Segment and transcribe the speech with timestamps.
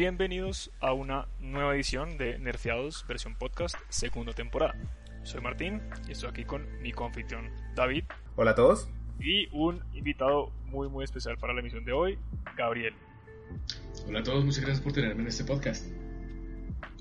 [0.00, 4.74] bienvenidos a una nueva edición de Nerfeados versión podcast, segunda temporada.
[5.24, 8.04] Soy Martín y estoy aquí con mi confitrión David.
[8.34, 8.88] Hola a todos.
[9.20, 12.18] Y un invitado muy muy especial para la emisión de hoy,
[12.56, 12.94] Gabriel.
[14.08, 15.84] Hola a todos, muchas gracias por tenerme en este podcast.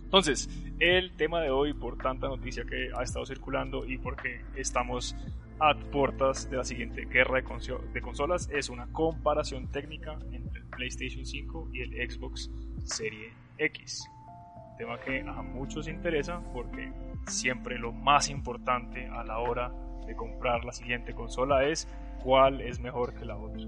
[0.03, 5.15] Entonces, el tema de hoy, por tanta noticia que ha estado circulando y porque estamos
[5.59, 11.25] a puertas de la siguiente guerra de, consolas, es una comparación técnica entre el PlayStation
[11.25, 12.49] 5 y el Xbox
[12.89, 14.09] Serie X.
[14.77, 16.91] Tema que a muchos interesa porque
[17.27, 19.71] siempre lo más importante a la hora
[20.05, 21.87] de comprar la siguiente consola es
[22.23, 23.65] cuál es mejor que la otra.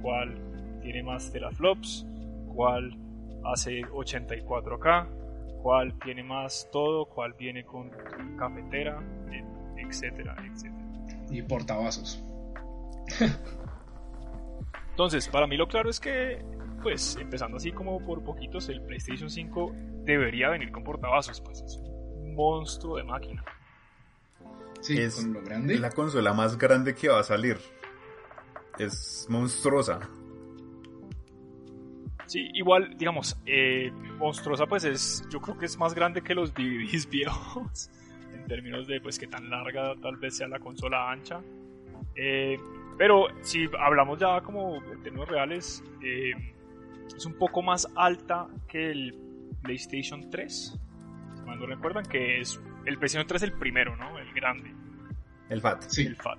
[0.00, 2.06] Cuál tiene más teraflops,
[2.54, 2.96] cuál
[3.44, 5.08] hace 84K,
[5.62, 7.90] cuál tiene más todo, cuál viene con
[8.38, 9.02] cafetera,
[9.76, 10.84] etcétera, etcétera.
[11.30, 12.22] Y portavasos.
[14.90, 16.44] Entonces, para mí lo claro es que,
[16.84, 19.72] pues, empezando así como por poquitos, el PlayStation 5
[20.04, 23.42] debería venir con portavasos, pues es un monstruo de máquina.
[24.82, 25.78] Sí, es con lo grande.
[25.78, 27.56] la consola más grande que va a salir.
[28.78, 29.98] Es monstruosa.
[32.26, 36.52] Sí, igual, digamos, eh, monstruosa pues es, yo creo que es más grande que los
[36.52, 37.90] DVDs viejos,
[38.34, 41.40] en términos de pues que tan larga tal vez sea la consola ancha.
[42.14, 42.58] Eh,
[42.98, 46.53] pero si hablamos ya como en términos reales, eh,
[47.16, 49.14] es un poco más alta que el
[49.62, 50.78] PlayStation 3.
[51.44, 54.18] Cuando recuerdan que es el PlayStation 3 el primero, ¿no?
[54.18, 54.72] El grande.
[55.48, 55.82] El FAT.
[55.88, 56.06] Sí.
[56.06, 56.38] El FAT.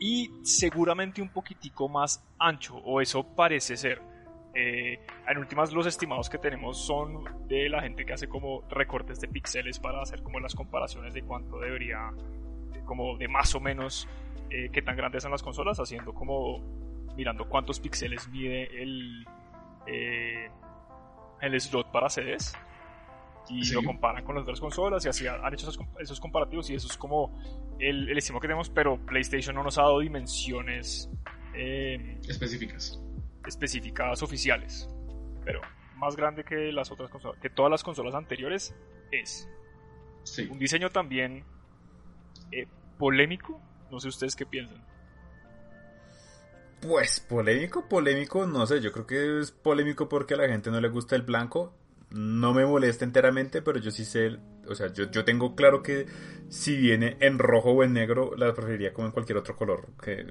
[0.00, 4.00] Y seguramente un poquitico más ancho, o eso parece ser.
[4.54, 9.20] Eh, en últimas, los estimados que tenemos son de la gente que hace como recortes
[9.20, 12.10] de píxeles para hacer como las comparaciones de cuánto debería,
[12.84, 14.08] como de más o menos
[14.50, 16.62] eh, qué tan grandes son las consolas, haciendo como
[17.18, 19.26] mirando cuántos píxeles mide el,
[19.86, 20.48] eh,
[21.42, 22.54] el slot para CDs
[23.50, 26.86] y lo comparan con las otras consolas y así han hecho esos, comparativos y eso
[26.86, 27.38] es como
[27.78, 31.10] el, el estimado que tenemos, pero PlayStation no nos ha dado dimensiones
[32.28, 33.02] específicas
[33.48, 34.88] específicas oficiales.
[35.44, 35.60] Pero
[35.96, 38.74] más grande que las otras consolas, que todas las consolas anteriores
[39.10, 39.48] es.
[40.50, 41.44] Un diseño también
[42.52, 42.66] eh,
[42.98, 43.60] polémico.
[43.90, 44.84] No sé ustedes qué piensan.
[46.80, 50.80] Pues polémico, polémico, no sé, yo creo que es polémico porque a la gente no
[50.80, 51.74] le gusta el blanco.
[52.10, 56.06] No me molesta enteramente, pero yo sí sé, o sea, yo, yo tengo claro que
[56.48, 60.24] si viene en rojo o en negro, la preferiría como en cualquier otro color, que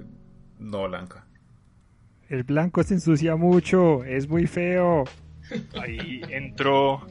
[0.59, 1.28] no blanca.
[2.30, 5.03] El blanco se ensucia mucho, es muy feo.
[5.79, 7.06] Ahí entró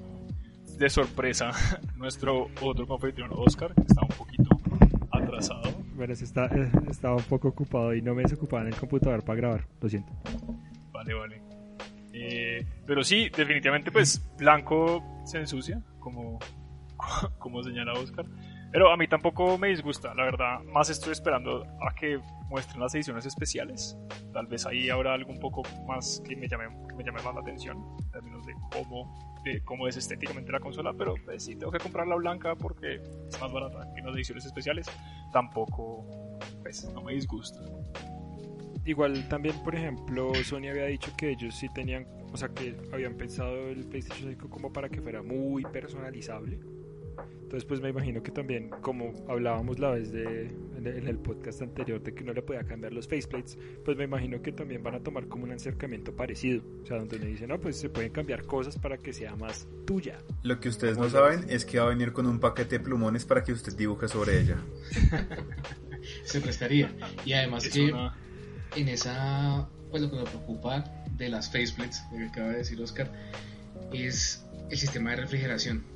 [0.78, 1.52] de sorpresa
[1.96, 4.50] nuestro otro competidor, Oscar, que está un poquito
[5.10, 5.75] atrasado.
[5.96, 9.66] Bueno, eh, estaba un poco ocupado y no me desocupaba en el computador para grabar,
[9.80, 10.12] lo siento.
[10.92, 11.42] Vale, vale.
[12.12, 16.38] Eh, pero sí, definitivamente, pues blanco se ensucia, como,
[17.38, 18.26] como señala Oscar.
[18.72, 20.62] Pero a mí tampoco me disgusta, la verdad.
[20.64, 22.20] Más estoy esperando a que
[22.50, 23.96] muestren las ediciones especiales.
[24.34, 27.34] Tal vez ahí habrá algo un poco más que me llame, que me llame más
[27.34, 30.92] la atención en términos de cómo, de cómo es estéticamente la consola.
[30.96, 34.44] Pero pues, si tengo que comprar la blanca porque es más barata que las ediciones
[34.44, 34.86] especiales,
[35.32, 36.04] tampoco
[36.62, 37.60] pues, no me disgusta.
[38.84, 43.14] Igual también, por ejemplo, Sony había dicho que ellos sí tenían, o sea, que habían
[43.14, 46.60] pensado el PlayStation 5 como para que fuera muy personalizable
[47.46, 50.46] entonces, pues me imagino que también, como hablábamos la vez de,
[50.76, 54.42] en el podcast anterior de que no le podía cambiar los faceplates, pues me imagino
[54.42, 56.64] que también van a tomar como un acercamiento parecido.
[56.82, 59.68] O sea, donde le dicen, no, pues se pueden cambiar cosas para que sea más
[59.86, 60.18] tuya.
[60.42, 63.24] Lo que ustedes no saben es que va a venir con un paquete de plumones
[63.24, 64.56] para que usted dibuje sobre ella.
[66.24, 66.92] se prestaría.
[67.24, 67.94] Y además que
[68.74, 70.84] en esa, pues lo que me preocupa
[71.16, 73.12] de las faceplates, lo que acaba de decir Oscar,
[73.92, 75.95] es el sistema de refrigeración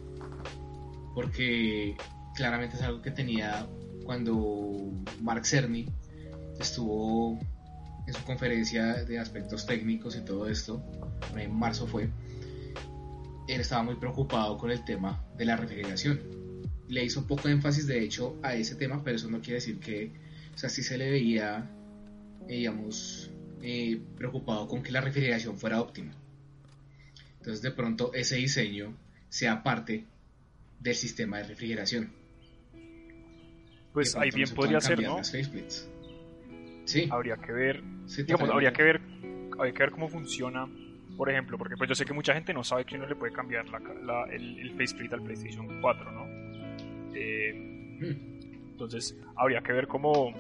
[1.15, 1.97] porque
[2.35, 3.67] claramente es algo que tenía
[4.05, 5.87] cuando Mark Cerny
[6.59, 7.39] estuvo
[8.07, 10.83] en su conferencia de aspectos técnicos y todo esto,
[11.37, 12.09] en marzo fue,
[13.49, 16.21] él estaba muy preocupado con el tema de la refrigeración.
[16.89, 19.79] Le hizo un poco énfasis, de hecho, a ese tema, pero eso no quiere decir
[19.79, 20.13] que,
[20.55, 21.71] o sea, sí se le veía,
[22.49, 23.31] digamos,
[23.63, 26.13] eh, preocupado con que la refrigeración fuera óptima.
[27.39, 28.95] Entonces, de pronto, ese diseño
[29.29, 30.05] sea parte
[30.81, 32.13] del sistema de refrigeración.
[33.93, 35.23] Pues ahí bien podría ser, ¿no?
[36.85, 37.09] Sí.
[37.11, 37.83] Habría que ver,
[38.17, 39.01] digamos, habría que ver,
[39.57, 40.67] habría que ver cómo funciona,
[41.17, 43.33] por ejemplo, porque pues yo sé que mucha gente no sabe que uno le puede
[43.33, 46.27] cambiar la, el, el, faceplate al PlayStation 4, ¿no?
[47.15, 47.53] Eh,
[48.01, 48.71] hmm.
[48.71, 50.33] Entonces habría que ver cómo,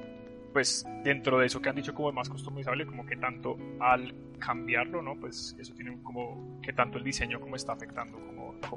[0.53, 5.03] pues dentro de eso que han dicho como más customizable, como que tanto al cambiarlo,
[5.03, 5.21] ¿no?
[5.21, 8.19] Pues eso tiene como que tanto el diseño como está afectando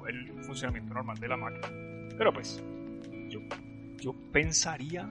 [0.08, 1.68] el funcionamiento normal de la máquina.
[2.18, 2.64] Pero pues
[3.30, 3.40] yo,
[4.00, 5.10] yo pensaría,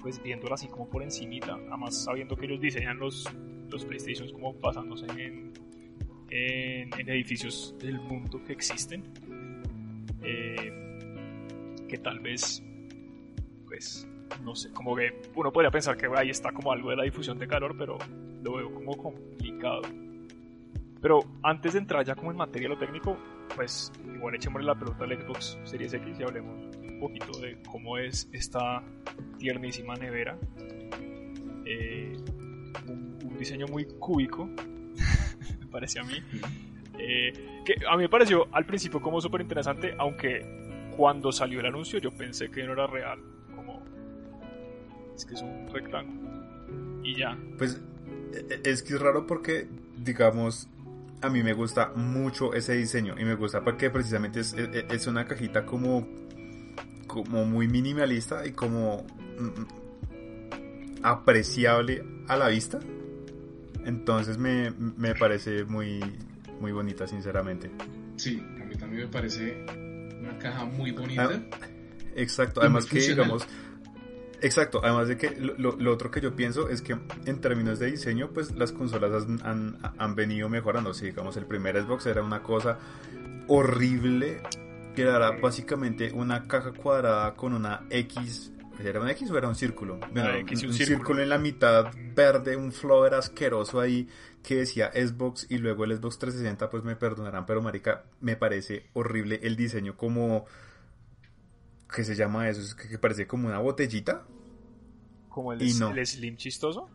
[0.00, 3.28] pues viéndolo así como por encimita, además sabiendo que ellos diseñan los,
[3.70, 5.52] los PlayStations como basándose en,
[6.30, 9.04] en, edificios del mundo que existen,
[10.22, 10.98] eh,
[11.88, 12.62] que tal vez
[13.66, 14.06] pues
[14.44, 17.38] no sé, como que uno podría pensar que ahí está como algo de la difusión
[17.38, 17.98] de calor, pero
[18.42, 19.82] lo veo como complicado.
[21.00, 23.16] Pero antes de entrar ya como en materia lo técnico,
[23.54, 27.98] pues igual echémosle la pelota al Xbox Series X y hablemos un poquito de cómo
[27.98, 28.82] es esta
[29.38, 30.38] tiernísima nevera.
[31.64, 32.16] Eh,
[32.88, 34.44] un, diseño muy cúbico,
[35.60, 36.14] me parece a mí.
[36.98, 41.66] Eh, que a mí me pareció al principio como súper interesante, aunque cuando salió el
[41.66, 43.20] anuncio yo pensé que no era real
[45.20, 46.30] es que es un rectángulo.
[47.02, 47.38] Y ya.
[47.58, 47.80] Pues
[48.32, 49.68] e, e, es que es raro porque,
[49.98, 50.68] digamos,
[51.22, 55.06] a mí me gusta mucho ese diseño y me gusta porque precisamente es, e, es
[55.06, 56.08] una cajita como,
[57.06, 59.06] como muy minimalista y como
[59.38, 59.66] mm, mm,
[61.02, 62.80] apreciable a la vista.
[63.84, 66.00] Entonces me, me parece muy,
[66.60, 67.70] muy bonita, sinceramente.
[68.16, 69.64] Sí, a mí también me parece
[70.20, 71.30] una caja muy bonita.
[71.32, 71.66] Ah,
[72.14, 73.46] exacto, además que digamos
[74.42, 76.96] Exacto, además de que lo, otro que yo pienso es que
[77.26, 80.94] en términos de diseño, pues las consolas han, han, venido mejorando.
[80.94, 82.78] Si digamos el primer Xbox era una cosa
[83.48, 84.42] horrible,
[84.94, 88.52] que era básicamente una caja cuadrada con una X.
[88.82, 90.00] ¿Era una X o era un círculo?
[90.14, 91.22] un, círculo.
[91.22, 94.08] en la mitad verde, un flower asqueroso ahí
[94.42, 98.86] que decía Xbox y luego el Xbox 360, pues me perdonarán, pero marica, me parece
[98.94, 100.46] horrible el diseño como
[101.94, 102.60] ¿Qué se llama eso?
[102.60, 104.24] Es que, parece como una botellita.
[105.28, 106.88] ¿Como el, el Slim chistoso?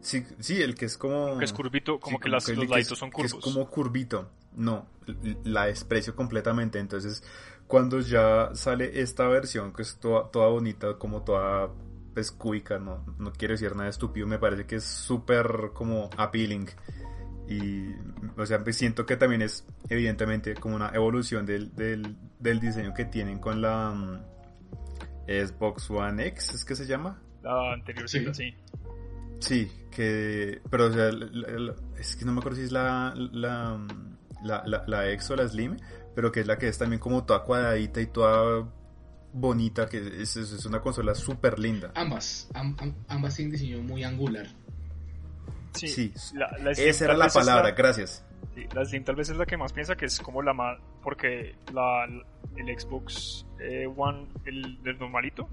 [0.00, 1.36] Sí, sí, el que es como...
[1.38, 3.32] Que es curvito, como que, los laditos son curvos.
[3.32, 4.30] es como curvito.
[4.54, 4.86] No,
[5.44, 6.78] la desprecio completamente.
[6.78, 7.24] Entonces,
[7.66, 11.70] cuando ya sale esta versión, que es toda, toda bonita, como toda
[12.14, 16.68] pescúica, no, no quiero decir nada estúpido, me parece que es súper como appealing.
[17.48, 17.94] Y,
[18.36, 22.92] o sea, pues siento que también es evidentemente como una evolución del, del, del diseño
[22.92, 24.18] que tienen con la um,
[25.26, 27.22] Xbox One X, ¿es que se llama?
[27.42, 28.24] La anterior, sí.
[28.32, 28.54] Sí,
[29.38, 31.10] sí que, pero o sea,
[31.98, 33.80] es que no me acuerdo si es la, la,
[34.42, 35.78] la, la, X o la Slim,
[36.14, 38.68] pero que es la que es también como toda cuadradita y toda
[39.32, 41.92] bonita, que es, es una consola súper linda.
[41.94, 42.50] Ambas,
[43.08, 44.48] ambas tienen diseño muy angular.
[45.76, 46.12] Sí,
[46.76, 48.24] esa era la palabra, gracias.
[48.74, 50.78] la Slim tal vez es la que más piensa que es como la más.
[51.02, 52.06] Porque la,
[52.56, 55.48] el Xbox eh, One, el, normalito,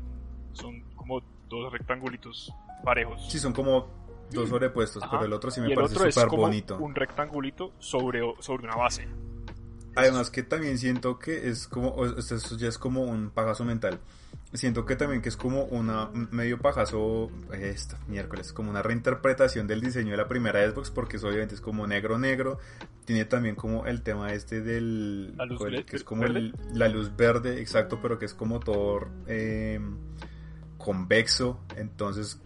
[0.54, 2.54] son como dos rectangulitos
[2.84, 3.30] parejos.
[3.30, 3.88] Sí, son como
[4.32, 6.78] dos sobrepuestos, pero el otro sí me parece súper bonito.
[6.78, 9.08] Un rectangulito sobre, sobre una base.
[9.96, 14.00] Además que también siento que es como, eso ya es como un pagazo mental
[14.54, 19.82] siento que también que es como una medio pajazo esto, miércoles, como una reinterpretación del
[19.82, 22.60] diseño de la primera Xbox porque eso obviamente es como negro negro,
[23.06, 25.36] tiene también como el tema este del
[25.88, 29.80] que es como la luz verde, exacto, pero que es como todo eh,
[30.78, 32.40] convexo, entonces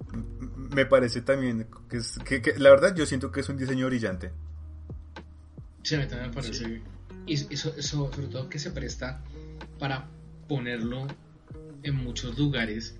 [0.55, 4.31] me parece también que es que, la verdad yo siento que es un diseño brillante.
[5.83, 6.81] Sí, a mí también me parece.
[7.25, 9.21] Y eso, eso sobre todo que se presta
[9.79, 10.07] para
[10.47, 11.07] ponerlo
[11.89, 12.97] en muchos lugares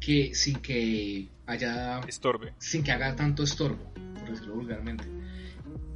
[0.00, 2.54] que sin que haya estorbe.
[2.58, 5.04] sin que haga tanto estorbo por decirlo vulgarmente.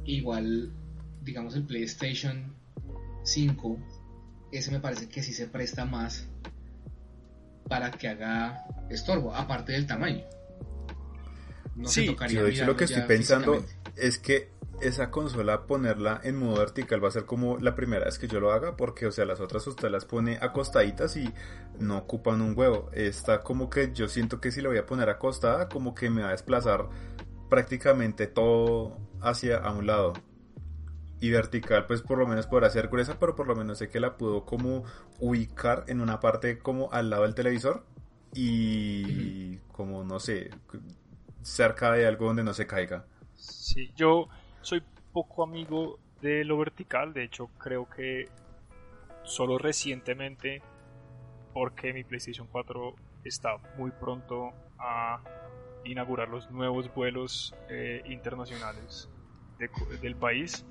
[0.05, 0.71] Igual
[1.23, 2.53] digamos el PlayStation
[3.23, 3.79] 5
[4.51, 6.27] ese me parece que sí se presta más
[7.67, 10.23] para que haga estorbo aparte del tamaño.
[11.75, 14.49] No sí, de hecho lo que estoy pensando es que
[14.87, 18.39] esa consola ponerla en modo vertical va a ser como la primera vez que yo
[18.39, 21.33] lo haga porque o sea las otras usted las pone acostaditas y
[21.79, 22.89] no ocupan un huevo.
[22.93, 26.21] Está como que yo siento que si lo voy a poner acostada como que me
[26.21, 26.89] va a desplazar
[27.49, 30.13] prácticamente todo hacia a un lado.
[31.19, 33.99] Y vertical pues por lo menos podrá ser gruesa pero por lo menos sé que
[33.99, 34.83] la puedo como
[35.19, 37.85] ubicar en una parte como al lado del televisor
[38.33, 40.49] y como no sé
[41.41, 43.05] cerca de algo donde no se caiga.
[43.35, 44.27] Sí, yo
[44.63, 48.29] soy poco amigo de lo vertical, de hecho creo que
[49.23, 50.61] solo recientemente,
[51.53, 55.21] porque mi PlayStation 4 está muy pronto a
[55.83, 59.09] inaugurar los nuevos vuelos eh, internacionales
[60.01, 60.65] del país,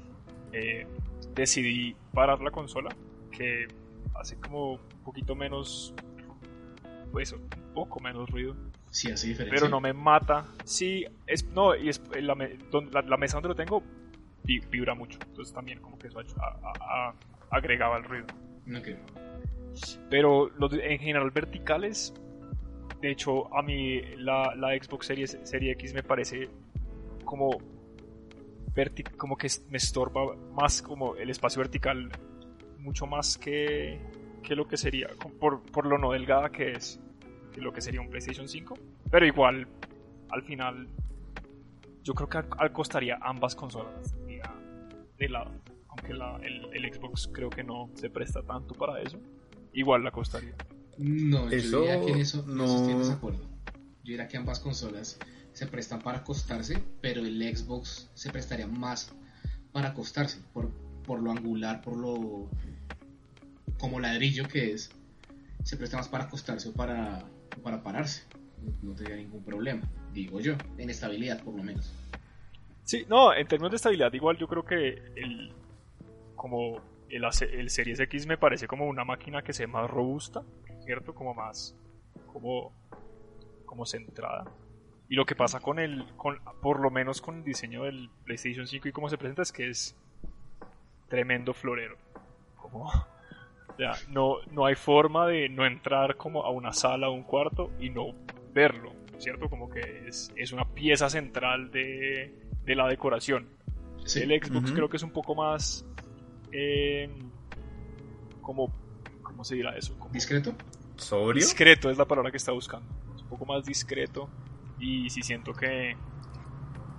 [0.52, 0.86] eh,
[1.34, 2.94] decidí parar la consola,
[3.30, 3.68] que
[4.14, 5.94] hace como un poquito menos,
[7.12, 7.34] pues
[7.74, 8.56] poco menos ruido.
[8.92, 9.58] Sí, hace diferencia.
[9.58, 10.44] Pero no me mata.
[10.64, 12.34] Sí, es, no, y es, la,
[13.02, 13.82] la, mesa donde lo tengo
[14.44, 15.18] vibra mucho.
[15.26, 16.20] Entonces también como que eso
[17.50, 18.26] agregaba el ruido.
[18.78, 18.98] Okay.
[20.10, 22.12] Pero los, en general verticales,
[23.00, 26.50] de hecho a mí la, la Xbox Series, Serie X me parece
[27.24, 27.58] como
[29.16, 32.10] como que me estorba más como el espacio vertical
[32.78, 34.00] mucho más que,
[34.42, 35.08] que lo que sería
[35.38, 36.98] por, por lo no delgada que es
[37.52, 38.74] que lo que sería un PlayStation 5
[39.10, 39.68] pero igual
[40.30, 40.88] al final
[42.02, 44.14] yo creo que al, costaría ambas consolas
[45.18, 45.52] de lado
[45.88, 49.20] aunque la, el, el, Xbox creo que no se presta tanto para eso
[49.74, 50.54] igual la costaría.
[50.98, 52.64] No yo diría que en eso no.
[52.64, 53.52] estoy desacuerdo
[54.04, 55.18] yo diría que ambas consolas
[55.52, 59.12] se prestan para acostarse, pero el Xbox se prestaría más
[59.70, 60.70] para acostarse, por,
[61.04, 62.48] por lo angular, por lo
[63.78, 64.90] como ladrillo que es,
[65.64, 67.24] se presta más para acostarse o para,
[67.62, 68.24] para pararse.
[68.82, 69.82] No, tendría ningún problema,
[70.12, 71.92] digo yo, en estabilidad por lo menos.
[72.84, 75.52] Sí, no, en términos de estabilidad igual yo creo que el
[76.36, 80.42] como el, el Series X me parece como una máquina que sea más robusta,
[80.84, 81.14] ¿cierto?
[81.14, 81.76] Como más
[82.26, 82.72] como
[83.66, 84.44] como centrada.
[85.08, 88.66] Y lo que pasa con el, con, por lo menos con el diseño del PlayStation
[88.66, 89.96] 5 y cómo se presenta es que es
[91.08, 91.96] tremendo florero.
[92.56, 92.90] Como,
[94.08, 97.90] no, no hay forma de no entrar como a una sala o un cuarto y
[97.90, 98.14] no
[98.52, 99.48] verlo, ¿cierto?
[99.48, 103.48] Como que es, es una pieza central de, de la decoración.
[104.16, 105.86] El Xbox creo que es un poco más...
[106.50, 107.08] Eh,
[108.40, 108.74] como,
[109.22, 109.96] ¿Cómo se dirá eso?
[110.10, 110.54] ¿Discreto?
[110.96, 111.40] ¿Sobrio?
[111.40, 112.92] Discreto es la palabra que está buscando.
[113.14, 114.28] Es un poco más discreto
[114.78, 115.96] y sí siento que,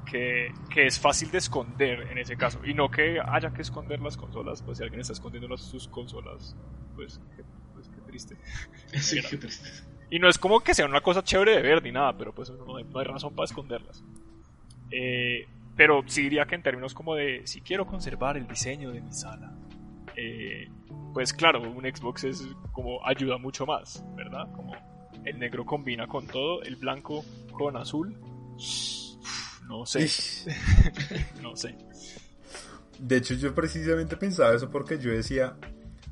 [0.05, 2.59] que, es fácil de esconder en ese caso.
[2.65, 6.55] Y no que haya que esconder las consolas, pues si alguien está escondiendo sus consolas,
[6.95, 7.43] pues qué,
[7.73, 8.37] pues, triste.
[8.99, 9.69] Sí, qué triste.
[10.09, 12.51] Y no es como que sea una cosa chévere de ver ni nada, pero pues
[12.51, 14.03] no hay, razón para esconderlas.
[14.91, 19.01] Eh, pero sí diría que en términos como de si quiero conservar el diseño de
[19.01, 19.55] mi sala,
[20.15, 20.69] eh,
[21.13, 24.51] pues claro, un Xbox es como ayuda mucho más, ¿verdad?
[24.51, 24.75] Como
[25.25, 28.15] el negro combina con todo, el blanco con azul.
[29.67, 30.09] No sé.
[31.41, 31.75] no sé.
[32.99, 35.57] De hecho, yo precisamente pensaba eso porque yo decía,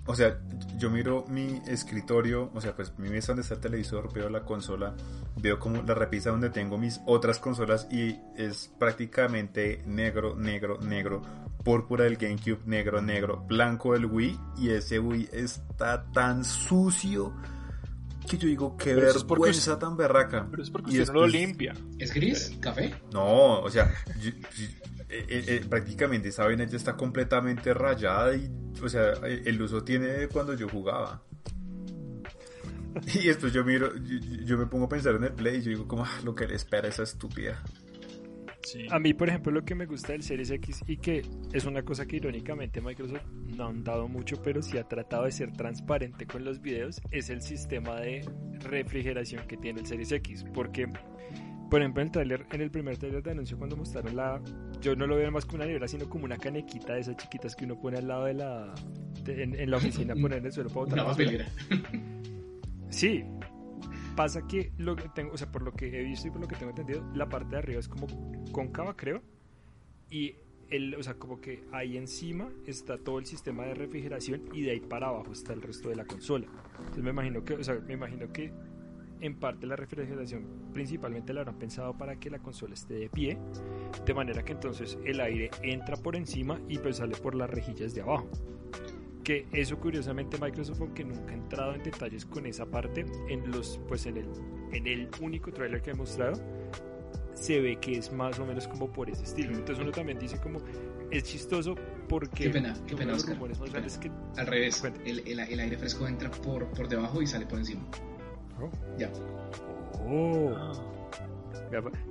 [0.06, 0.40] o sea,
[0.78, 4.44] yo miro mi escritorio, o sea, pues mi mesa donde está el televisor, veo la
[4.44, 4.96] consola,
[5.38, 11.22] veo como la repisa donde tengo mis otras consolas y es prácticamente negro, negro, negro,
[11.64, 17.34] púrpura del GameCube, negro, negro, blanco del Wii y ese Wii está tan sucio
[18.28, 20.48] que yo digo, qué vergüenza tan berraca.
[20.50, 21.74] Pero es porque y usted no lo limpia.
[21.98, 22.58] ¿Es gris?
[22.60, 22.94] ¿Café?
[23.12, 24.34] No, o sea, eh,
[25.10, 28.50] eh, eh, prácticamente esa vaina ya está completamente rayada y,
[28.82, 31.22] o sea, el uso tiene cuando yo jugaba.
[33.14, 35.88] Y después yo miro, yo, me pongo a pensar en el play y yo digo,
[35.88, 37.64] como, ah, lo que le espera esa estúpida.
[38.90, 41.84] A mí, por ejemplo, lo que me gusta del Series X y que es una
[41.84, 43.26] cosa que irónicamente Microsoft
[43.56, 47.30] no han dado mucho, pero sí ha tratado de ser transparente con los videos, es
[47.30, 48.28] el sistema de
[48.60, 50.46] refrigeración que tiene el Series X.
[50.54, 50.88] Porque,
[51.70, 54.42] por ejemplo, en el trailer, en el primer trailer de anuncio, cuando mostraron la.
[54.82, 57.56] Yo no lo veo más como una nevera, sino como una canequita de esas chiquitas
[57.56, 58.74] que uno pone al lado de la.
[59.28, 61.00] en, la oficina, poner en el suelo para botar.
[61.00, 61.06] Una
[62.90, 63.24] Sí,
[64.16, 66.48] Pasa que, lo que tengo, o sea, por lo que he visto y por lo
[66.48, 68.08] que tengo entendido, la parte de arriba es como
[68.52, 69.22] cóncava, creo.
[70.10, 70.36] Y
[70.70, 74.72] el, o sea, como que ahí encima está todo el sistema de refrigeración y de
[74.72, 76.48] ahí para abajo está el resto de la consola.
[76.80, 78.52] Entonces me imagino que, o sea, me imagino que
[79.22, 83.38] en parte la refrigeración principalmente la habrán pensado para que la consola esté de pie,
[84.06, 87.94] de manera que entonces el aire entra por encima y pues sale por las rejillas
[87.94, 88.30] de abajo
[89.32, 93.80] que eso curiosamente Microsoft aunque nunca ha entrado en detalles con esa parte en los
[93.88, 94.26] pues en el
[94.74, 96.42] en el único trailer que he mostrado
[97.34, 99.52] se ve que es más o menos como por ese estilo.
[99.52, 100.60] Entonces uno también dice como
[101.10, 101.76] es chistoso
[102.10, 106.30] porque qué pena qué pena, Oscar, que al revés el, el, el, aire fresco entra
[106.30, 107.82] por, por debajo y sale por encima.
[108.60, 108.70] Oh.
[108.98, 109.10] ya.
[110.06, 110.74] Oh.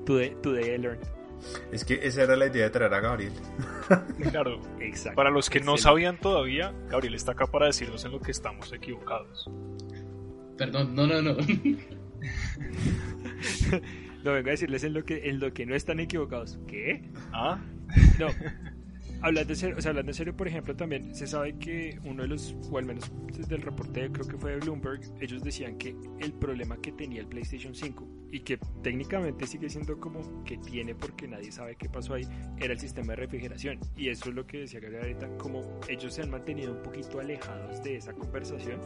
[0.07, 1.20] Today, today I learned
[1.73, 3.33] es que esa era la idea de traer a Gabriel.
[4.31, 5.17] Claro, exacto.
[5.17, 8.73] Para los que no sabían todavía, Gabriel está acá para decirnos en lo que estamos
[8.73, 9.51] equivocados.
[10.57, 11.33] Perdón, no, no, no.
[14.23, 16.61] no, vengo a decirles en lo que, en lo que no están equivocados.
[16.69, 17.03] ¿Qué?
[17.33, 17.59] ¿Ah?
[18.19, 18.29] No,
[19.23, 22.23] hablando en serio, o sea, hablando en serio, por ejemplo, también se sabe que uno
[22.23, 25.79] de los, o al menos desde el reporte, creo que fue de Bloomberg, ellos decían
[25.79, 30.59] que el problema que tenía el PlayStation 5 y que técnicamente sigue siendo como que
[30.59, 32.27] tiene porque nadie sabe qué pasó ahí,
[32.59, 33.79] era el sistema de refrigeración.
[33.97, 37.21] Y eso es lo que decía Gabriel ahorita, como ellos se han mantenido un poquito
[37.21, 38.81] alejados de esa conversación.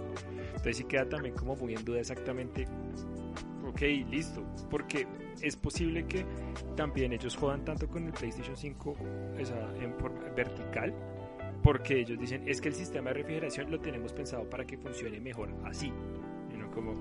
[0.48, 2.66] Entonces sí queda también como muy en duda exactamente
[3.66, 3.80] ok,
[4.10, 5.06] listo, porque
[5.40, 6.24] es posible que
[6.76, 9.94] también ellos jodan tanto con el PlayStation 5 o sea, en
[10.34, 10.94] vertical,
[11.62, 15.20] porque ellos dicen, es que el sistema de refrigeración lo tenemos pensado para que funcione
[15.20, 15.92] mejor así,
[16.52, 16.94] y no como,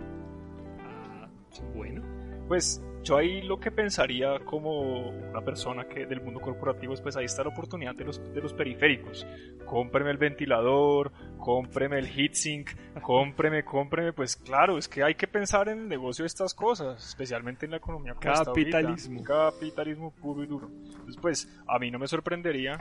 [0.80, 1.28] ah,
[1.76, 2.23] bueno.
[2.48, 7.18] Pues yo ahí lo que pensaría como una persona que del mundo corporativo es pues
[7.18, 9.28] ahí está la oportunidad de los, de los periféricos.
[9.66, 12.70] Cómpreme el ventilador, cómpreme el heatsink,
[13.02, 14.14] cómpreme, cómpreme.
[14.14, 17.72] Pues claro, es que hay que pensar en el negocio de estas cosas, especialmente en
[17.72, 18.16] la economía.
[18.20, 19.22] Capitalismo.
[19.24, 20.70] Capitalismo puro y duro.
[20.86, 22.78] Entonces pues a mí no me sorprendería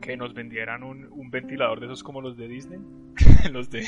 [0.00, 2.80] que nos vendieran un, un, ventilador de esos como los de Disney,
[3.52, 3.86] los de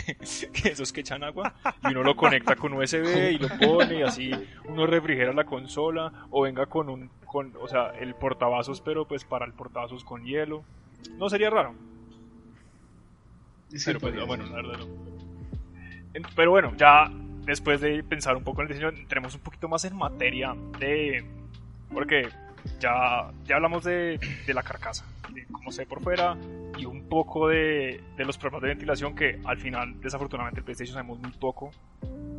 [0.64, 4.30] esos que echan agua, y uno lo conecta con USB y lo pone y así
[4.68, 9.24] uno refrigera la consola, o venga con un, con, o sea, el portavasos, pero pues
[9.24, 10.64] para el portavasos con hielo.
[11.16, 11.74] No sería raro.
[13.84, 14.86] pero pues, bueno, la verdad no.
[16.34, 17.10] Pero bueno, ya
[17.44, 21.24] después de pensar un poco en el diseño, entremos un poquito más en materia de...
[21.92, 22.28] Porque
[22.78, 26.36] ya, ya hablamos de, de la carcasa de cómo se ve por fuera
[26.78, 30.94] y un poco de, de, los problemas de ventilación que al final desafortunadamente el PlayStation
[30.94, 31.70] sabemos muy poco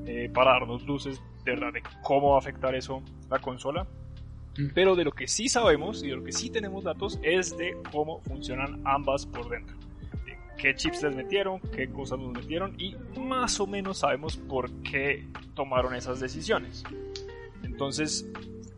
[0.06, 3.88] eh, para darnos luces de verdad de cómo va a afectar eso la consola.
[4.74, 7.78] Pero de lo que sí sabemos y de lo que sí tenemos datos es de
[7.92, 9.78] cómo funcionan ambas por dentro.
[10.26, 14.70] De qué chips les metieron, qué cosas nos metieron y más o menos sabemos por
[14.84, 16.84] qué tomaron esas decisiones.
[17.64, 18.30] Entonces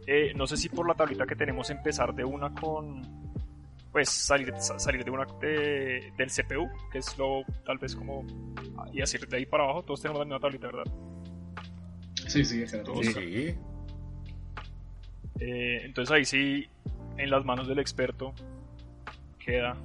[0.05, 3.22] eh, no sé si por la tablita que tenemos empezar de una con
[3.93, 8.25] pues salir, salir de una del CPU, que es lo tal vez como
[8.91, 10.91] y así de ahí para abajo, todos tenemos la misma tablita, ¿verdad?
[12.27, 12.77] Sí, sí, sí.
[15.39, 16.67] Eh, entonces ahí sí,
[17.17, 18.33] en las manos del experto
[19.37, 19.77] queda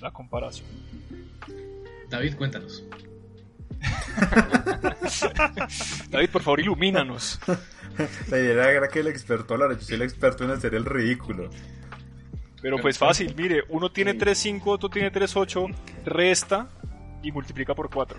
[0.00, 0.66] la comparación.
[2.08, 2.82] David, cuéntanos.
[6.10, 7.38] David, por favor, ilumínanos.
[8.30, 11.50] La idea era que el experto hablara, yo soy el experto en hacer el ridículo.
[12.60, 16.68] Pero pues fácil, mire, uno tiene 3.5, otro tiene 3.8, resta
[17.22, 18.18] y multiplica por 4.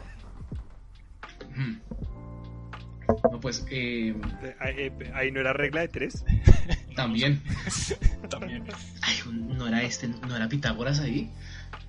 [3.31, 3.65] No, pues...
[3.69, 4.15] Eh,
[4.61, 6.25] eh, ahí no era regla de 3.
[6.95, 7.41] También.
[8.29, 8.65] También.
[9.01, 11.29] Ay, no era este, no era Pitágoras ahí.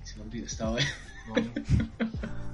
[0.03, 0.85] Se me olvidó, estaba ahí.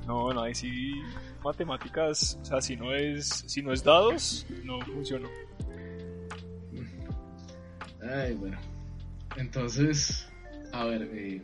[0.06, 1.02] No, no, ahí sí
[1.44, 5.30] matemáticas, o sea, si no es si no es dados, no funcionó.
[8.02, 8.58] Ay, bueno.
[9.38, 10.28] Entonces,
[10.74, 11.42] a ver, eh,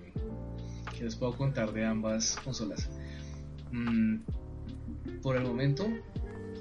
[0.97, 2.89] ¿qué les puedo contar de ambas consolas?
[3.71, 4.17] Mm,
[5.21, 5.87] por el momento,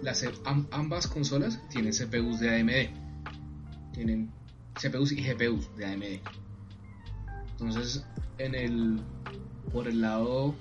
[0.03, 0.25] las,
[0.71, 3.93] ambas consolas tienen CPUs de AMD.
[3.95, 4.31] Tienen
[4.81, 6.21] CPUs y GPUs de AMD.
[7.53, 8.05] Entonces,
[8.39, 9.01] en el
[9.73, 10.55] por el lado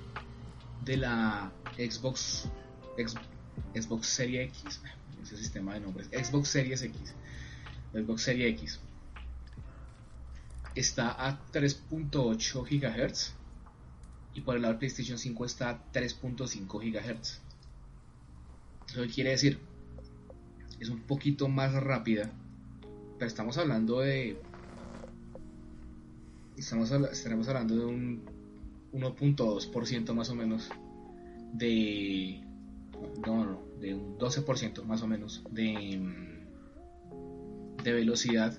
[0.86, 2.48] de la Xbox
[3.74, 4.80] Xbox Series X,
[5.22, 7.14] ese sistema de nombres, Xbox Series X,
[7.92, 8.80] Xbox Series X
[10.74, 13.34] está a 3.8 GHz
[14.34, 17.40] y por el lado del PlayStation 5 está a 3.5 GHz.
[18.88, 19.58] Eso quiere decir,
[20.80, 22.30] es un poquito más rápida,
[23.18, 24.40] pero estamos hablando de
[26.56, 28.24] estamos estaremos hablando de un
[28.92, 30.70] 1.2% más o menos
[31.52, 32.40] de
[33.26, 36.00] no, no, de un 12% más o menos de
[37.82, 38.58] de velocidad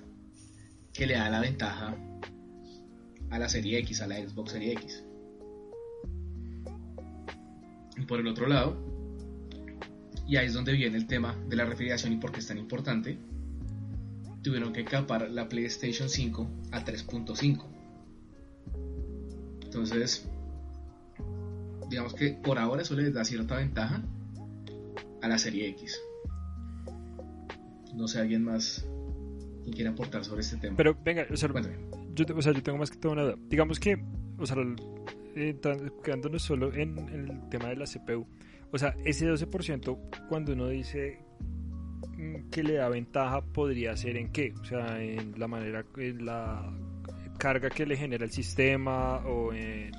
[0.94, 1.94] que le da la ventaja
[3.30, 5.04] a la serie X, a la Xbox Serie X.
[7.96, 8.76] Y por el otro lado,
[10.26, 12.58] y ahí es donde viene el tema de la refrigeración y por qué es tan
[12.58, 13.18] importante,
[14.42, 17.66] tuvieron que capar la PlayStation 5 a 3.5.
[19.64, 20.28] Entonces,
[21.90, 24.00] digamos que por ahora eso les da cierta ventaja
[25.22, 26.00] a la serie X.
[27.94, 28.86] No sé, alguien más
[29.70, 30.76] quiera aportar sobre este tema.
[30.76, 31.50] Pero venga, o sea,
[32.14, 33.36] yo, o sea, yo tengo más que todo una duda.
[33.48, 34.02] Digamos que,
[34.38, 34.56] o sea,
[35.36, 35.56] eh,
[36.02, 38.26] quedándonos solo en, el tema de la CPU,
[38.70, 39.98] o sea, ese 12%
[40.28, 41.18] cuando uno dice
[42.16, 46.26] mm, que le da ventaja podría ser en qué, o sea, en la manera, en
[46.26, 46.72] la
[47.38, 49.52] carga que le genera el sistema o,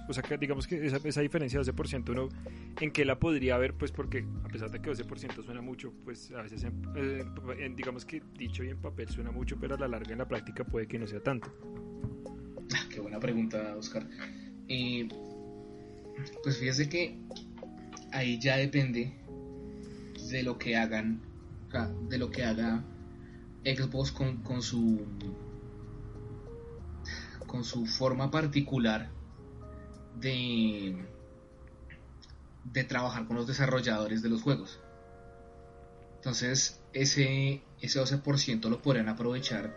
[0.08, 2.30] o sea, que digamos que esa, diferencia de 12% uno
[2.80, 6.32] en qué la podría ver, pues porque a pesar de que 12% suena mucho, pues
[6.32, 7.24] a veces eh,
[7.76, 10.64] digamos que dicho y en papel suena mucho, pero a la larga en la práctica
[10.64, 11.54] puede que no sea tanto.
[12.90, 14.08] Qué buena pregunta, Oscar.
[16.44, 17.18] pues fíjese que
[18.12, 19.14] ahí ya depende
[20.30, 21.22] de lo que hagan,
[22.10, 22.84] de lo que haga
[23.66, 25.06] Xbox con, con su
[27.48, 29.10] con su forma particular
[30.20, 31.06] de,
[32.64, 34.80] de trabajar con los desarrolladores de los juegos.
[36.16, 39.76] Entonces, ese, ese 12% lo podrían aprovechar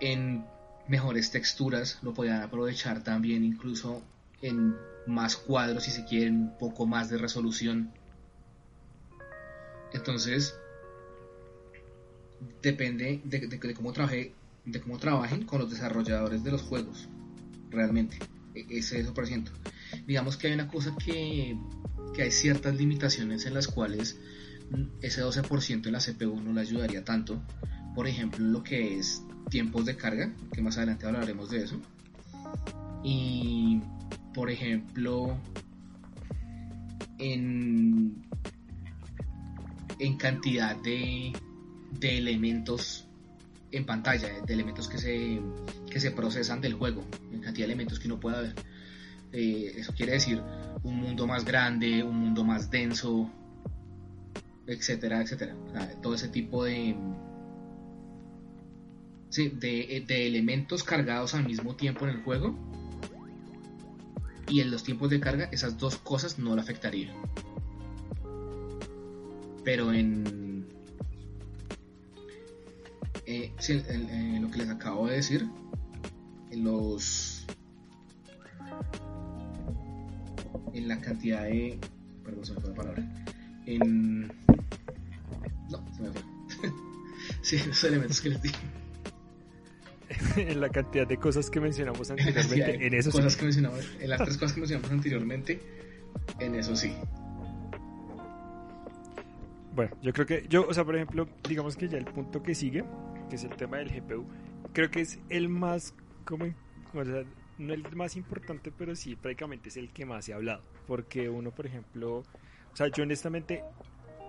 [0.00, 0.44] en
[0.88, 4.02] mejores texturas, lo podrían aprovechar también incluso
[4.42, 7.92] en más cuadros si se quieren, un poco más de resolución.
[9.92, 10.56] Entonces,
[12.60, 17.08] depende de, cómo trabaje, de cómo trabajen con los desarrolladores de los juegos,
[17.70, 18.18] realmente,
[18.54, 19.50] e, ese 12%.
[20.06, 21.56] Digamos que hay una cosa que,
[22.14, 24.18] que hay ciertas limitaciones en las cuales
[25.00, 27.42] ese 12% en la CPU no le ayudaría tanto.
[27.94, 31.80] Por ejemplo, lo que es tiempos de carga, que más adelante hablaremos de eso.
[33.04, 33.80] Y,
[34.32, 35.36] por ejemplo,
[37.18, 38.22] en,
[39.98, 41.32] en cantidad de,
[41.98, 43.01] de elementos
[43.72, 45.40] en pantalla, de elementos que se,
[45.90, 48.54] que se procesan del juego, en cantidad de elementos que uno pueda ver.
[49.32, 50.42] Eh, eso quiere decir
[50.82, 53.30] un mundo más grande, un mundo más denso,
[54.66, 55.56] etcétera, etcétera.
[56.02, 56.94] todo ese tipo de,
[59.30, 62.56] sí, de, de, elementos cargados al mismo tiempo en el juego.
[64.48, 67.14] Y en los tiempos de carga, esas dos cosas no lo afectarían.
[69.64, 70.41] Pero en,
[73.26, 75.48] eh, en, lo que les acabo de decir,
[76.50, 77.46] en los
[80.74, 81.78] en la cantidad de
[82.24, 83.26] perdón se me fue la palabra
[83.66, 84.26] en
[85.70, 86.22] no se me fue
[87.42, 88.58] sí los elementos que les dije
[90.36, 92.86] en la cantidad de cosas que mencionamos anteriormente.
[92.86, 95.60] en eso cosas que mencionamos, en las tres cosas que mencionamos anteriormente,
[96.38, 96.94] en eso sí.
[99.74, 102.54] Bueno, yo creo que, yo, o sea, por ejemplo, digamos que ya el punto que
[102.54, 102.84] sigue,
[103.32, 104.26] que es el tema del GPU,
[104.74, 105.94] creo que es el más,
[106.26, 106.44] como,
[106.92, 107.24] o sea,
[107.56, 110.60] no el más importante, pero sí prácticamente es el que más ha hablado.
[110.86, 113.64] Porque uno, por ejemplo, o sea, yo honestamente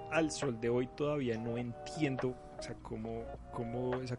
[0.10, 4.18] al sol de hoy todavía no entiendo, o sea, cómo, cómo esa,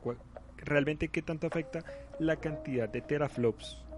[0.58, 1.82] realmente qué tanto afecta
[2.18, 3.80] la cantidad de teraflops.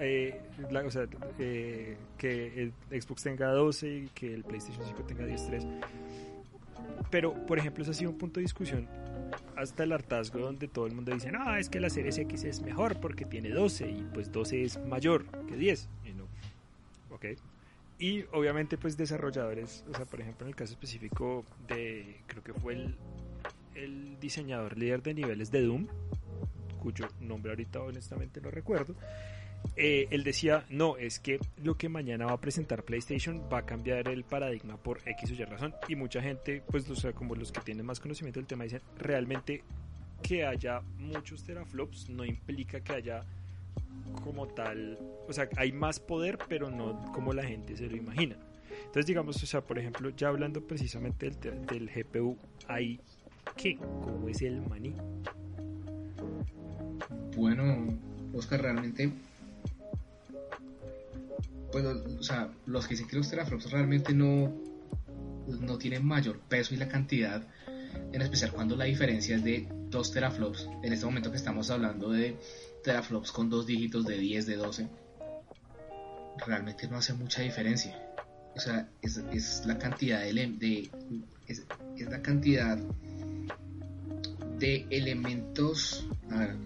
[0.00, 0.40] Eh,
[0.84, 1.06] o sea,
[1.38, 5.66] eh, que el Xbox tenga 12 y que el PlayStation 5 tenga 10.3.
[7.10, 8.88] Pero, por ejemplo, ese ha sido un punto de discusión
[9.62, 12.60] hasta el hartazgo donde todo el mundo dice, no, es que la Series X es
[12.62, 15.88] mejor porque tiene 12 y pues 12 es mayor que 10.
[16.04, 16.24] Y no,
[17.10, 17.26] ok.
[17.98, 22.52] Y obviamente pues desarrolladores, o sea, por ejemplo en el caso específico de, creo que
[22.52, 22.96] fue el
[23.74, 25.86] el diseñador líder de niveles de Doom,
[26.80, 28.94] cuyo nombre ahorita honestamente no recuerdo,
[29.76, 33.66] eh, él decía, no, es que lo que mañana va a presentar PlayStation va a
[33.66, 35.74] cambiar el paradigma por X o Y razón.
[35.88, 38.82] Y mucha gente, pues, o sea, como los que tienen más conocimiento del tema, dicen,
[38.98, 39.62] realmente
[40.22, 43.24] que haya muchos teraflops no implica que haya
[44.22, 48.36] como tal, o sea, hay más poder, pero no como la gente se lo imagina.
[48.78, 52.36] Entonces, digamos, o sea, por ejemplo, ya hablando precisamente del, del GPU,
[52.68, 53.00] hay
[53.56, 53.76] ¿Qué?
[53.76, 54.94] ¿Cómo es el maní?
[57.36, 57.98] Bueno,
[58.34, 59.12] Oscar, realmente.
[61.72, 64.52] Pues, o sea, los que dicen que los teraflops realmente no,
[65.60, 67.42] no tienen mayor peso y la cantidad,
[68.12, 70.68] en especial cuando la diferencia es de 2 teraflops.
[70.82, 72.36] En este momento que estamos hablando de
[72.84, 74.88] teraflops con dos dígitos de 10, de 12,
[76.46, 77.98] realmente no hace mucha diferencia.
[78.54, 80.90] O sea, es, la cantidad de,
[82.22, 82.78] cantidad
[84.58, 86.56] de elementos, a ver,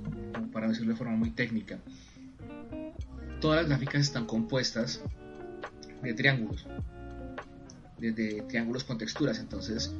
[0.53, 1.79] para decirlo de forma muy técnica,
[3.41, 5.01] todas las gráficas están compuestas
[6.03, 6.67] de triángulos,
[7.99, 9.39] de, triángulos con texturas.
[9.39, 9.93] Entonces,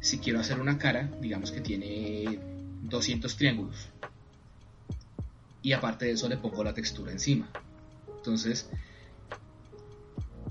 [0.00, 2.38] si quiero hacer una cara, digamos que tiene
[2.82, 3.88] 200 triángulos.
[5.62, 7.48] Y aparte de eso le pongo la textura encima.
[8.16, 8.68] Entonces,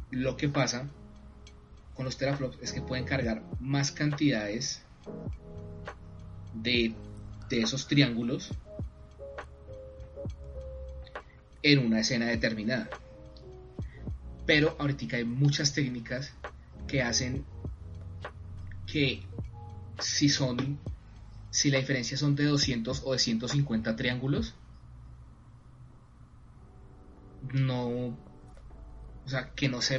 [0.09, 0.89] lo que pasa
[1.95, 4.81] con los teraflops es que pueden cargar más cantidades
[6.53, 6.93] de,
[7.49, 8.51] esos triángulos
[11.63, 12.89] en una escena determinada.
[14.45, 16.33] Pero ahorita hay muchas técnicas
[16.87, 17.45] que hacen
[18.87, 19.23] que
[19.99, 20.79] si son
[21.51, 24.55] si la diferencia son de 200 o de 150 triángulos
[27.53, 28.17] no o
[29.27, 29.97] sea que no sé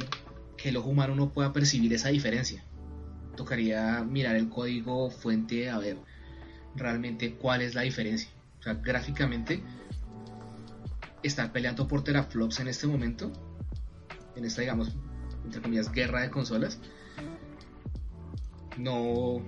[0.57, 2.63] que el ojo humano no pueda percibir esa diferencia
[3.35, 5.97] tocaría mirar el código fuente a ver
[6.75, 8.29] realmente cuál es la diferencia.
[8.59, 9.61] O sea, gráficamente,
[11.23, 13.31] estar peleando por teraflops en este momento,
[14.35, 14.95] en esta, digamos,
[15.45, 16.79] entre comillas, guerra de consolas,
[18.77, 19.43] no, o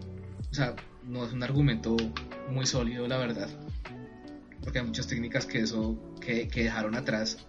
[0.51, 1.95] sea, no es un argumento
[2.49, 3.49] muy sólido, la verdad.
[4.61, 7.45] Porque hay muchas técnicas que eso, que, que dejaron atrás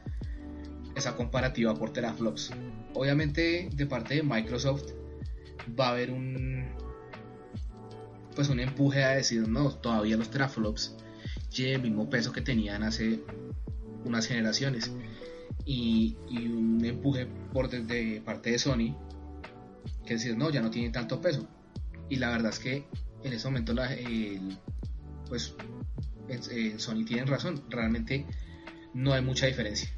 [0.94, 2.50] esa comparativa por teraflops.
[2.94, 4.92] Obviamente, de parte de Microsoft,
[5.78, 6.66] va a haber un,
[8.34, 10.96] pues un empuje a decir, no, todavía los teraflops
[11.50, 13.20] llevan el mismo peso que tenían hace
[14.06, 14.92] unas generaciones.
[15.64, 18.96] Y, un empuje por desde parte de Sony
[20.04, 21.48] que decir, no, ya no tienen tanto peso.
[22.08, 22.86] Y la verdad es que
[23.24, 23.90] en ese momento la,
[25.28, 25.54] pues
[26.28, 28.26] en, Sony tienen razón, realmente
[28.94, 29.90] no hay mucha diferencia.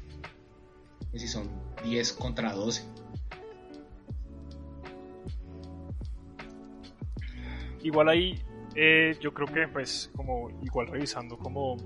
[1.07, 1.49] Es decir, son
[1.83, 2.83] 10 contra 12.
[7.81, 8.41] Igual ahí,
[8.75, 11.77] eh, yo creo que pues como igual revisando como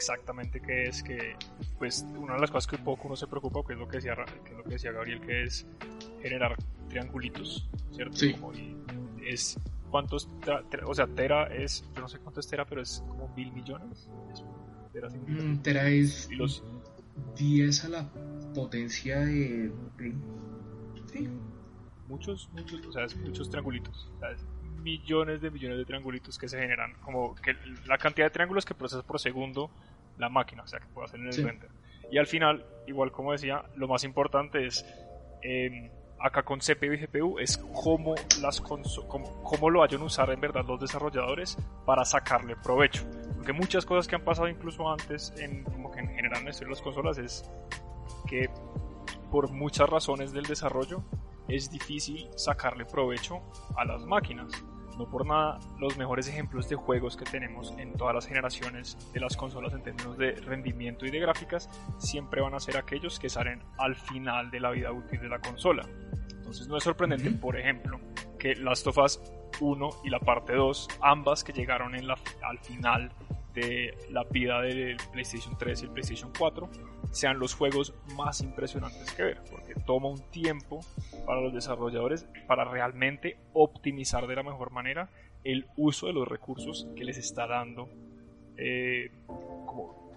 [0.00, 1.36] exactamente qué es que
[1.78, 3.98] pues una de las cosas que un poco uno se preocupa que es lo que
[3.98, 5.66] decía que es lo que decía Gabriel que es
[6.22, 6.56] generar
[6.88, 8.34] triangulitos cierto sí.
[9.22, 9.58] es
[9.90, 10.26] cuántos
[10.86, 14.08] o sea tera es yo no sé cuánto es tera pero es como mil millones
[15.62, 16.64] tera, es mm, y los
[17.36, 18.10] 10 a la
[18.54, 19.70] potencia de,
[21.12, 21.28] sí
[22.08, 24.10] muchos muchos o sea es muchos triangulitos
[24.82, 28.74] millones de millones de triangulitos que se generan, como que la cantidad de triángulos que
[28.74, 29.70] procesa por segundo
[30.20, 31.70] la máquina, o sea, que puede hacer en el render.
[32.10, 34.84] Y al final, igual como decía, lo más importante es,
[35.42, 38.84] em, acá con CPU y GPU, es cómo, las cómo,
[39.42, 41.56] cómo, lo vayan a usar en verdad los desarrolladores
[41.86, 43.04] para sacarle provecho.
[43.36, 46.82] Porque muchas cosas que han pasado incluso antes, en, como que en general en las
[46.82, 47.50] consolas, es
[48.28, 48.50] que
[49.30, 51.02] por muchas razones del desarrollo,
[51.48, 53.40] es difícil sacarle provecho
[53.76, 54.52] a las máquinas.
[55.00, 59.20] No por nada, los mejores ejemplos de juegos que tenemos en todas las generaciones de
[59.20, 63.30] las consolas en términos de rendimiento y de gráficas siempre van a ser aquellos que
[63.30, 65.88] salen al final de la vida útil de la consola.
[66.36, 67.98] Entonces no es sorprendente, por ejemplo,
[68.38, 69.22] que Last of Us
[69.58, 73.10] 1 y la parte 2, ambas que llegaron en la, al final
[73.54, 76.68] de la vida del PlayStation 3 y el PlayStation 4
[77.10, 80.80] sean los juegos más impresionantes que ver, porque toma un tiempo
[81.26, 85.10] para los desarrolladores para realmente optimizar de la mejor manera
[85.44, 87.88] el uso de los recursos que les está dando
[88.56, 89.10] eh,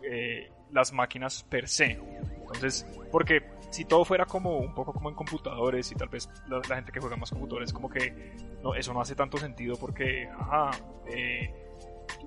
[0.03, 1.99] eh, las máquinas per se.
[2.41, 6.61] Entonces, porque si todo fuera como un poco como en computadores y tal vez la,
[6.75, 10.71] gente que juega más computadores como que no, eso no hace tanto sentido porque, ajá,
[11.07, 11.51] eh,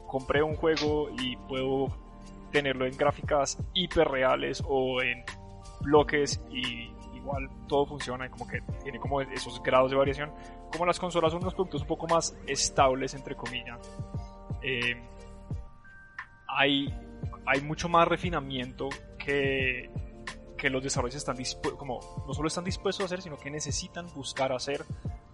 [0.07, 2.06] compré un juego y puedo
[2.51, 5.25] tenerlo en gráficas hiperreales o en
[5.81, 10.33] bloques y igual todo funciona y como que tiene como esos grados de variación.
[10.71, 13.79] Como las consolas son unos productos un poco más estables, entre comillas,
[14.63, 14.97] eh,
[16.49, 16.93] hay,
[17.47, 19.91] hay mucho más refinamiento que,
[20.57, 24.07] que los desarrolladores están dispuestos, como no solo están dispuestos a hacer, sino que necesitan
[24.15, 24.85] buscar hacer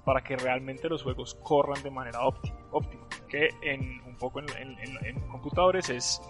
[0.05, 2.57] para que realmente los juegos corran de manera óptima.
[3.29, 6.21] que en un poco en, computadores es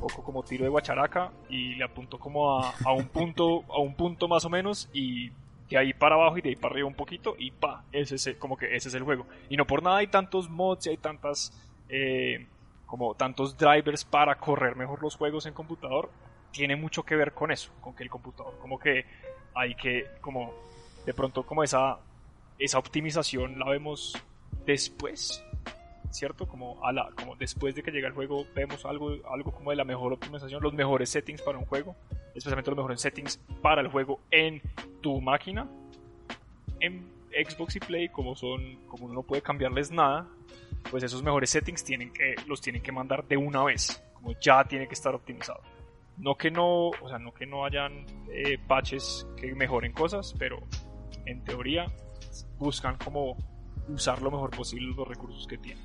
[0.00, 4.26] poco como tiro de guacharaca y le apunto como a, un punto a un punto
[4.26, 5.30] más o menos y
[5.68, 8.36] de ahí para abajo y de ahí para arriba un poquito y pa, ese es
[8.38, 9.26] como que ese es el juego.
[9.48, 11.52] Y no por nada hay tantos mods y hay tantas
[11.88, 12.46] eh,
[12.86, 16.10] como tantos drivers para correr mejor los juegos en computador.
[16.50, 19.04] Tiene mucho que ver con eso, con que el computador como que
[19.54, 20.52] hay que como
[21.06, 21.98] de pronto como esa
[22.58, 24.16] esa optimización la vemos
[24.66, 25.44] después,
[26.10, 26.46] ¿cierto?
[26.46, 29.76] Como, a la, como después de que llega el juego vemos algo, algo como de
[29.76, 31.96] la mejor optimización, los mejores settings para un juego,
[32.34, 34.60] especialmente los mejores settings para el juego en
[35.00, 35.68] tu máquina.
[36.80, 40.26] En Xbox y Play, como son, como uno no puede cambiarles nada,
[40.90, 44.64] pues esos mejores settings tienen que, los tienen que mandar de una vez, como ya
[44.64, 45.60] tiene que estar optimizado.
[46.16, 50.60] No que no, o sea, no que no hayan eh, patches que mejoren cosas, pero
[51.24, 51.86] en teoría
[52.58, 53.36] buscan como
[53.88, 55.84] usar lo mejor posible los recursos que tienen.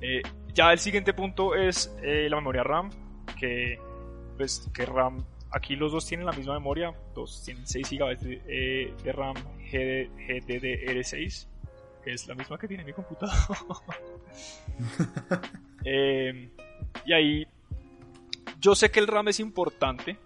[0.00, 0.22] Eh,
[0.54, 2.90] ya el siguiente punto es eh, la memoria RAM,
[3.38, 3.78] que
[4.36, 8.42] pues que RAM, aquí los dos tienen la misma memoria, dos tienen 6 GB de,
[8.46, 9.36] eh, de, RAM
[9.70, 11.46] GDDR6,
[12.04, 13.34] que es la misma que tiene mi computador.
[17.04, 17.46] y ahí,
[18.60, 20.16] yo sé que el RAM es importante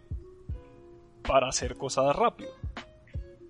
[1.22, 2.50] para hacer cosas rápido,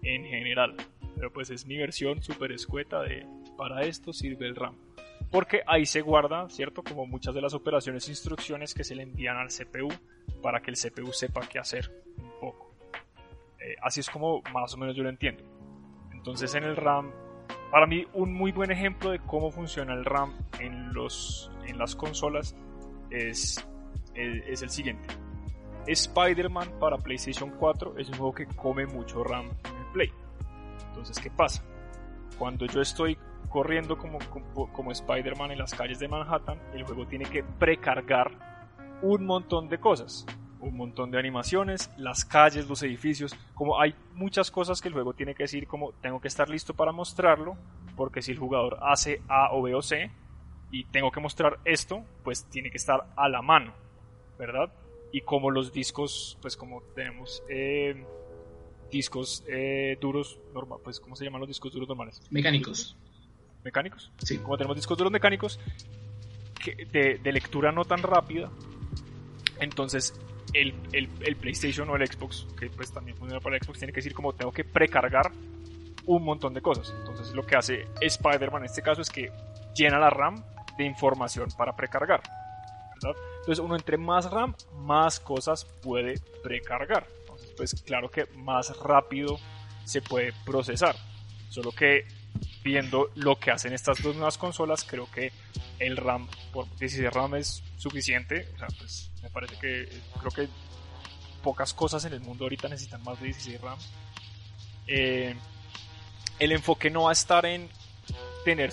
[0.03, 0.77] en general
[1.23, 3.25] pero pues es mi versión súper escueta de
[3.57, 4.75] para esto sirve el RAM.
[5.33, 6.83] Porque ahí se guarda, ¿cierto?
[6.85, 9.89] Como muchas de las operaciones e instrucciones que se le envían al CPU
[10.43, 12.77] para que el CPU sepa qué hacer un poco.
[13.59, 15.43] Eh, así es como más o menos yo lo entiendo.
[16.13, 17.11] Entonces en el RAM,
[17.71, 21.97] para mí un muy buen ejemplo de cómo funciona el RAM en, los, en las
[21.97, 22.55] consolas
[23.11, 23.67] es,
[24.15, 25.15] es, es el siguiente.
[25.87, 30.13] Spider-Man para PlayStation 4 es un juego que come mucho RAM en el Play.
[30.89, 31.65] Entonces, ¿qué pasa?
[32.39, 33.17] Cuando yo estoy
[33.53, 34.19] corriendo como,
[34.73, 38.33] como, Spider-Man en las calles de Manhattan, el juego tiene que precargar
[39.03, 40.25] un montón de cosas,
[40.61, 45.13] un montón de animaciones, las calles, los edificios, como hay muchas cosas que el juego
[45.13, 47.59] tiene que decir como tengo que estar listo para mostrarlo,
[47.95, 50.11] porque si el jugador hace A o B o C
[50.71, 53.75] y tengo que mostrar esto, pues tiene que estar a la mano,
[54.39, 54.73] ¿verdad?
[55.13, 58.03] Y como los discos, pues como tenemos eh,
[58.91, 62.23] discos eh, duros, normal, pues ¿cómo se llaman los discos duros normales?
[62.31, 62.97] Mecánicos.
[63.65, 64.11] ¿Mecánicos?
[64.19, 64.39] Sí.
[64.39, 65.61] Como tenemos discos duros mecánicos
[66.63, 68.51] que de, de lectura no tan rápida,
[69.61, 70.15] entonces
[70.53, 73.93] el, el, el, PlayStation o el Xbox, que pues también funciona para el Xbox, tiene
[73.93, 75.31] que decir como tengo que precargar
[76.07, 76.95] un montón de cosas.
[76.99, 79.31] Entonces lo que hace Spider-Man en este caso es que
[79.75, 80.43] llena la RAM
[80.77, 82.23] de información para precargar.
[82.95, 83.21] ¿verdad?
[83.41, 87.07] Entonces uno entre más RAM, más cosas puede precargar.
[87.21, 89.39] Entonces pues claro que más rápido
[89.85, 90.97] se puede procesar.
[91.49, 92.07] Solo que
[92.63, 95.33] viendo lo que hacen estas dos nuevas consolas, creo que
[95.79, 98.49] el RAM por 16 RAM es suficiente.
[98.55, 100.49] O sea, pues me parece que creo que
[101.43, 103.79] pocas cosas en el mundo ahorita necesitan más de 16 RAM.
[104.87, 105.35] Eh,
[106.39, 107.69] el enfoque no va a estar en
[108.45, 108.73] tener,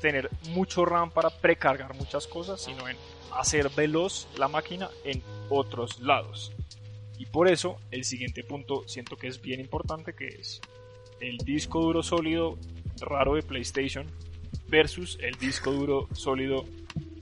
[0.00, 2.96] tener mucho RAM para precargar muchas cosas, sino en
[3.32, 6.52] hacer veloz la máquina en otros lados.
[7.18, 10.60] Y por eso el siguiente punto siento que es bien importante, que es
[11.20, 12.58] el disco duro sólido
[13.00, 14.06] raro de PlayStation
[14.68, 16.64] versus el disco duro sólido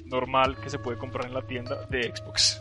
[0.06, 2.60] normal que se puede comprar en la tienda de Xbox.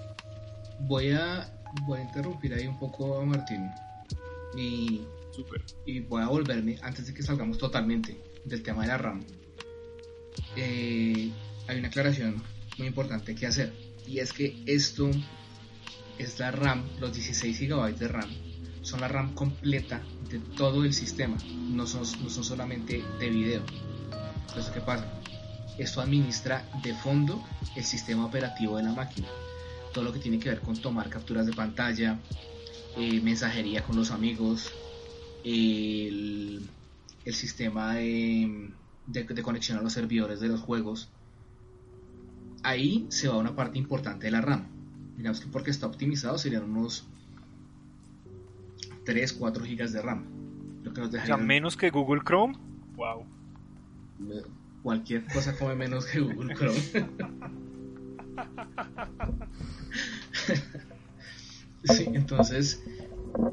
[0.81, 1.49] Voy a,
[1.85, 3.69] voy a interrumpir ahí un poco a Martín
[4.55, 5.01] y,
[5.31, 5.61] Super.
[5.85, 9.23] y voy a volverme antes de que salgamos totalmente del tema de la RAM.
[10.55, 11.31] Eh,
[11.67, 12.41] hay una aclaración
[12.77, 13.73] muy importante que hacer
[14.05, 15.09] y es que esto
[16.17, 18.46] es la RAM, los 16 GB de RAM
[18.87, 21.35] son la RAM completa de todo el sistema,
[21.71, 23.61] no son, no son solamente de video.
[24.47, 25.05] Entonces, ¿qué pasa?
[25.77, 27.43] Esto administra de fondo
[27.75, 29.27] el sistema operativo de la máquina.
[29.93, 32.17] Todo lo que tiene que ver con tomar capturas de pantalla,
[32.95, 34.71] eh, mensajería con los amigos,
[35.43, 36.65] el,
[37.25, 38.71] el sistema de,
[39.05, 41.09] de, de, conexión a los servidores de los juegos.
[42.63, 44.69] Ahí se va una parte importante de la RAM.
[45.17, 47.05] Digamos que porque está optimizado serían unos
[49.07, 50.25] 3, 4 gigas de RAM.
[50.83, 51.35] Lo que nos dejaría...
[51.35, 52.57] O sea, menos que Google Chrome.
[52.97, 53.25] Wow.
[54.83, 56.77] Cualquier cosa come menos que Google Chrome.
[61.85, 62.83] sí, entonces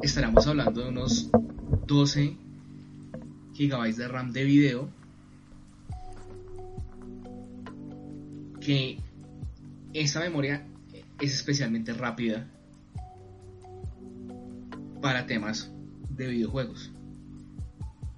[0.03, 1.31] estaremos hablando de unos
[1.87, 2.37] 12
[3.53, 4.89] gigabytes de RAM de video
[8.61, 8.99] que
[9.93, 10.67] esta memoria
[11.21, 12.49] es especialmente rápida
[15.05, 15.71] para temas
[16.09, 16.91] de videojuegos.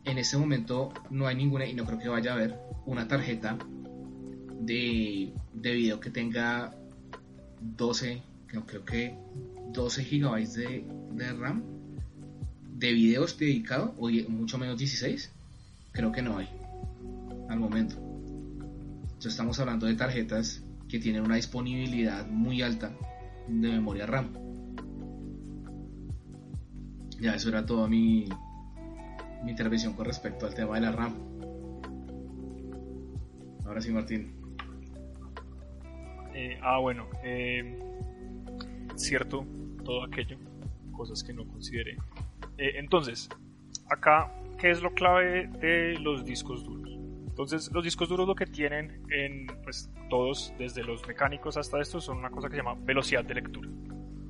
[0.05, 3.59] En este momento no hay ninguna, y no creo que vaya a haber, una tarjeta
[4.61, 6.77] de, de video que tenga
[7.61, 9.19] 12, creo que
[9.73, 11.65] 12 gigabytes de, de RAM
[12.77, 15.33] de videos dedicado, o mucho menos 16,
[15.91, 16.49] creo que no hay
[17.49, 17.97] al momento.
[17.97, 22.93] Entonces estamos hablando de tarjetas que tienen una disponibilidad muy alta
[23.49, 24.46] de memoria RAM.
[27.21, 28.29] Ya, eso era toda mi,
[29.43, 31.15] mi intervención con respecto al tema de la RAM.
[33.65, 34.35] Ahora sí, Martín.
[36.35, 37.79] Eh, ah, bueno, eh,
[38.97, 39.47] cierto,
[39.85, 40.39] todo aquello,
[40.93, 41.97] cosas que no consideré.
[42.59, 43.31] Eh, entonces,
[43.89, 46.93] acá, ¿qué es lo clave de los discos duros?
[47.27, 52.05] Entonces, los discos duros lo que tienen en, pues, todos, desde los mecánicos hasta estos,
[52.05, 53.71] son una cosa que se llama velocidad de lectura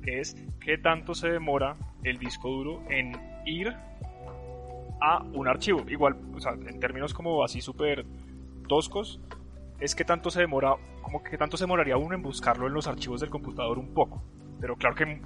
[0.07, 1.75] que es qué tanto se demora
[2.09, 3.13] el disco duro en
[3.45, 3.75] ir
[5.01, 5.83] a un archivo.
[5.87, 8.05] Igual, o sea, en términos como así súper
[8.67, 9.19] toscos,
[9.79, 12.87] es que tanto se demora, como que tanto se demoraría uno en buscarlo en los
[12.87, 14.21] archivos del computador un poco.
[14.59, 15.21] Pero claro que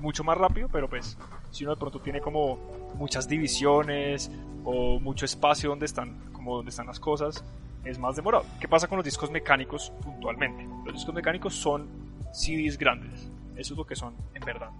[0.00, 1.18] mucho más rápido, pero pues
[1.50, 2.58] si uno de pronto tiene como
[2.94, 4.30] muchas divisiones
[4.64, 7.44] o mucho espacio donde están, como donde están las cosas,
[7.84, 8.44] es más demorado.
[8.60, 10.66] ¿Qué pasa con los discos mecánicos puntualmente?
[10.84, 11.88] Los discos mecánicos son
[12.32, 13.30] CDs grandes.
[13.56, 14.70] Eso es lo que son en verdad.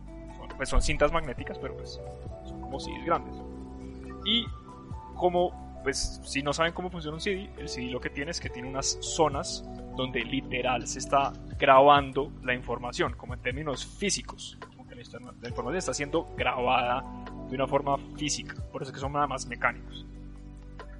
[0.60, 1.98] Pues son cintas magnéticas, pero pues
[2.44, 3.34] son como CDs grandes.
[4.26, 4.44] Y
[5.16, 8.40] como, pues si no saben cómo funciona un CD, el CD lo que tiene es
[8.40, 9.64] que tiene unas zonas
[9.96, 14.58] donde literal se está grabando la información, como en términos físicos.
[14.68, 17.06] Como que la información está siendo grabada
[17.48, 20.04] de una forma física, por eso es que son nada más mecánicos.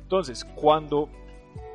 [0.00, 1.11] Entonces, cuando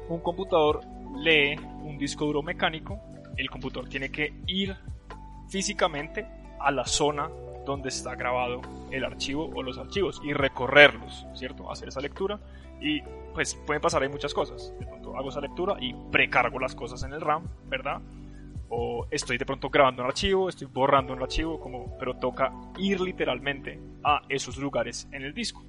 [0.09, 0.81] un computador
[1.17, 2.99] lee un disco duro mecánico,
[3.37, 4.75] el computador tiene que ir
[5.49, 6.25] físicamente
[6.59, 7.29] a la zona
[7.65, 8.61] donde está grabado
[8.91, 11.71] el archivo o los archivos y recorrerlos, ¿cierto?
[11.71, 12.39] Hacer esa lectura
[12.79, 13.01] y
[13.33, 14.73] pues pueden pasar ahí muchas cosas.
[14.79, 18.01] De pronto hago esa lectura y precargo las cosas en el RAM, ¿verdad?
[18.69, 22.99] O estoy de pronto grabando un archivo, estoy borrando un archivo, como, pero toca ir
[23.01, 25.63] literalmente a esos lugares en el disco.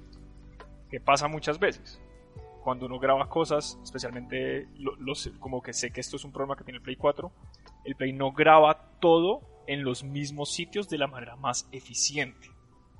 [0.89, 2.01] Que pasa muchas veces.
[2.63, 6.65] cuando uno graba cosas, especialmente los, como que sé que esto es un problema que
[6.65, 7.31] tiene el Play 4,
[7.85, 12.49] el Play no graba todo en los mismos sitios de la manera más eficiente.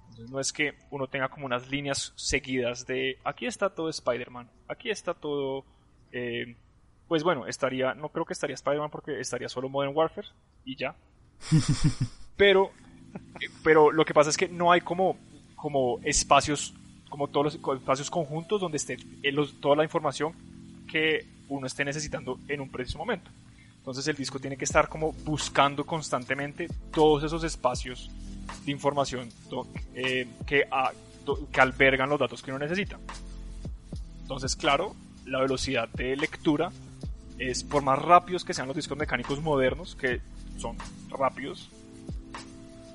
[0.09, 4.49] Entonces no es que uno tenga como unas líneas seguidas de aquí está todo Spider-Man,
[4.67, 5.65] aquí está todo...
[6.11, 6.55] Eh,
[7.07, 10.27] pues bueno, estaría, no creo que estaría Spider-Man porque estaría solo Modern Warfare
[10.65, 10.95] y ya.
[12.37, 12.71] pero,
[13.63, 15.17] pero lo que pasa es que no hay como,
[15.55, 16.73] como espacios,
[17.09, 18.97] como todos los espacios conjuntos donde esté
[19.61, 20.33] toda la información
[20.91, 23.31] que uno esté necesitando en un preciso momento.
[23.87, 28.11] Entonces el disco tiene que estar como buscando constantemente todos esos espacios
[28.65, 29.29] de información
[29.95, 30.67] eh, que,
[31.53, 32.99] que albergan los datos que uno necesita.
[34.23, 34.93] Entonces, claro,
[35.25, 36.69] la velocidad de lectura
[37.39, 40.19] es por más rápidos que sean los discos mecánicos modernos, que
[40.57, 40.75] son
[41.07, 41.69] rápidos,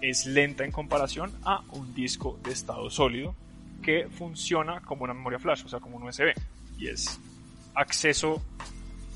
[0.02, 3.34] es lenta en comparación a un disco de estado sólido
[3.82, 6.34] que funciona como una memoria flash, o sea, como un USB.
[6.76, 7.18] Y es
[7.74, 8.42] acceso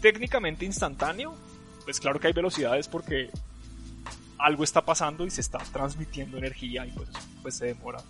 [0.01, 1.35] técnicamente instantáneo.
[1.87, 3.31] Pues claro que hay velocidades porque
[4.39, 7.09] algo está pasando y se está transmitiendo energía y pues,
[7.41, 8.01] pues se demora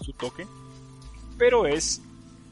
[0.00, 0.46] su toque.
[1.38, 2.02] Pero es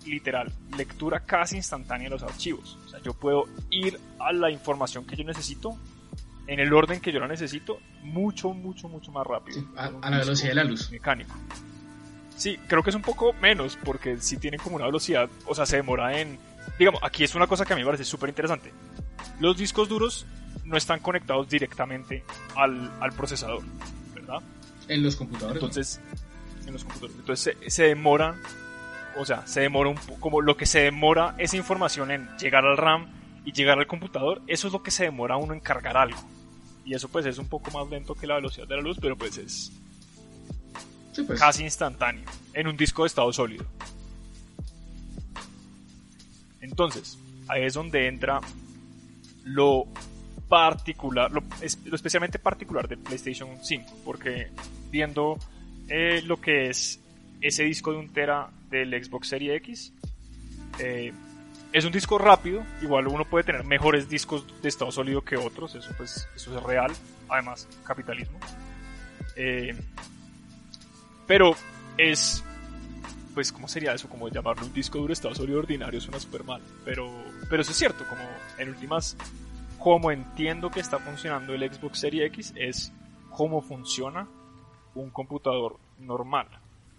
[0.07, 2.79] literal, lectura casi instantánea de los archivos.
[2.87, 5.77] O sea, yo puedo ir a la información que yo necesito
[6.47, 9.65] en el orden que yo la necesito mucho, mucho, mucho más rápido.
[9.77, 10.91] a, la velocidad de la luz.
[10.91, 11.35] Mecánico.
[12.37, 15.67] Sí, creo que es un poco menos porque si tiene como una velocidad, o sea,
[15.67, 16.39] se demora en...
[16.79, 18.73] Digamos, aquí es una cosa que a mí me parece súper interesante.
[19.41, 20.27] Los discos duros
[20.65, 22.25] no están conectados directamente
[22.57, 23.63] al, al, procesador,
[24.15, 24.43] ¿verdad?
[24.89, 25.63] En los computadores.
[25.63, 26.01] Entonces,
[26.67, 27.17] en los computadores.
[27.19, 28.41] Entonces se, se demoran
[29.17, 32.77] o sea, se demora un como lo que se demora esa información en llegar al
[32.77, 33.07] RAM
[33.45, 36.19] y llegar al computador, eso es lo que se demora uno en cargar algo.
[36.85, 39.17] Y eso pues es un poco más lento que la velocidad de la luz, pero
[39.17, 39.73] pues es
[41.27, 41.39] pues.
[41.39, 43.65] casi instantáneo en un disco de estado sólido.
[46.65, 48.41] Entonces, ahí es donde entra
[49.45, 49.87] lo
[50.49, 54.49] particular, lo, especialmente particular del PlayStation 5, porque
[54.91, 55.39] viendo
[55.89, 57.01] eh, lo que es
[57.41, 59.93] ese disco de un tera del Xbox Series X.
[60.79, 61.13] Eh,
[61.73, 65.75] es un disco rápido, igual uno puede tener mejores discos de estado sólido que otros,
[65.75, 66.93] eso pues eso es real,
[67.29, 68.39] además capitalismo.
[69.37, 69.77] Eh,
[71.27, 71.57] pero
[71.99, 72.45] es,
[73.35, 74.09] pues, ¿cómo sería eso?
[74.09, 77.11] Como llamarlo un disco duro estado sólido ordinario suena súper mal, pero,
[77.51, 78.23] pero eso es cierto, como
[78.59, 79.17] en últimas,
[79.79, 82.93] como entiendo que está funcionando el Xbox Series X es
[83.31, 84.29] cómo funciona
[84.95, 86.47] un computador normal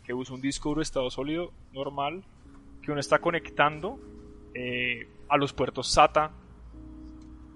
[0.04, 2.24] que usa un disco duro estado sólido normal
[2.82, 4.00] que uno está conectando
[4.54, 6.32] eh, a los puertos SATA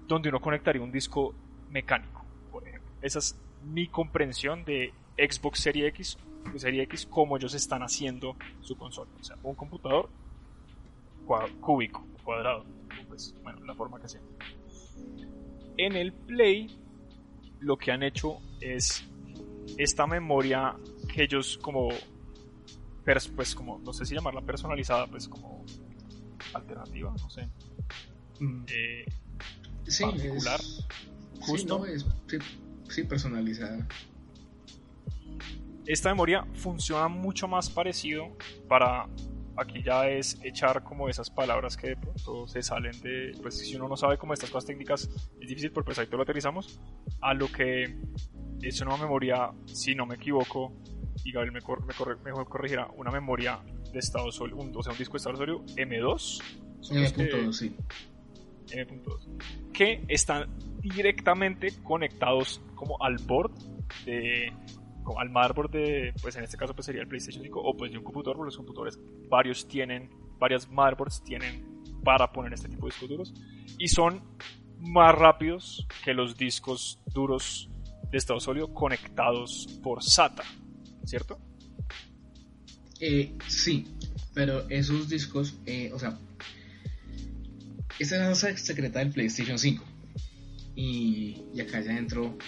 [0.08, 1.34] donde uno conectaría un disco
[1.70, 2.90] mecánico, por ejemplo.
[3.00, 6.18] Esa es mi comprensión de Xbox Series X,
[6.56, 9.10] Serie X, como ellos están haciendo su consola.
[9.20, 10.10] O sea, un computador
[11.60, 12.64] cúbico, cuadrado,
[13.08, 14.20] pues, bueno, la forma que sea.
[15.76, 16.78] En el Play,
[17.60, 19.04] lo que han hecho es
[19.78, 20.76] esta memoria
[21.12, 21.90] que ellos como
[23.34, 25.64] pues como, no sé si llamarla personalizada, pues como
[26.54, 27.48] alternativa, no sé.
[28.38, 28.64] Mm.
[28.68, 29.04] Eh,
[29.86, 30.60] sí, particular,
[31.40, 31.84] justo.
[32.88, 33.86] Sí, personalizada.
[35.90, 38.36] Esta memoria funciona mucho más parecido
[38.68, 39.08] para
[39.56, 43.74] aquí ya es echar como esas palabras que de pronto se salen de, pues si
[43.74, 45.10] uno no sabe cómo estas cosas técnicas
[45.40, 46.80] es difícil, pero pues ahí lo aterrizamos,
[47.20, 47.98] a lo que
[48.62, 50.72] es una memoria, si no me equivoco,
[51.24, 51.60] y Gabriel me,
[52.24, 53.58] mejor corregirá, una memoria
[53.92, 56.40] de estado sólido, o sea, un disco de estado sólido M2.
[56.92, 57.76] M.2, sí.
[58.70, 59.72] M.2.
[59.72, 63.50] Que están directamente conectados como al board
[64.04, 64.52] de
[65.18, 67.98] al motherboard de, pues en este caso pues sería el PlayStation 5 o pues de
[67.98, 68.98] un computador, porque los computadores
[69.28, 71.64] varios tienen, varias motherboards tienen
[72.04, 73.34] para poner este tipo de discos duros
[73.78, 74.22] y son
[74.78, 77.70] más rápidos que los discos duros
[78.10, 80.44] de estado sólido conectados por SATA.
[81.04, 81.38] ¿cierto?
[83.00, 83.86] Eh, sí,
[84.34, 86.18] pero esos discos, eh, o sea,
[87.98, 89.84] esta es la secreta del PlayStation 5.
[90.76, 92.38] Y, acá ya entro,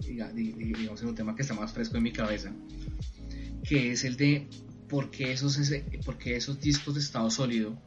[0.00, 2.52] digamos, en un tema que está más fresco en mi cabeza,
[3.62, 4.48] que es el de
[4.88, 7.80] por qué esos, esos discos de estado sólido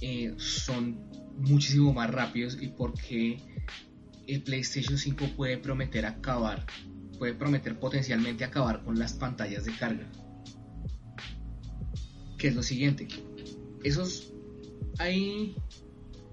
[0.00, 3.40] eh, son muchísimo más rápidos y por qué
[4.26, 6.66] el PlayStation 5 puede prometer acabar
[7.18, 10.06] puede prometer potencialmente acabar con las pantallas de carga.
[12.38, 13.08] Que es lo siguiente.
[13.82, 14.32] Esos
[14.98, 15.56] hay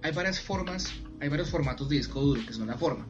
[0.03, 3.07] hay varias formas, hay varios formatos de disco duro que son la forma.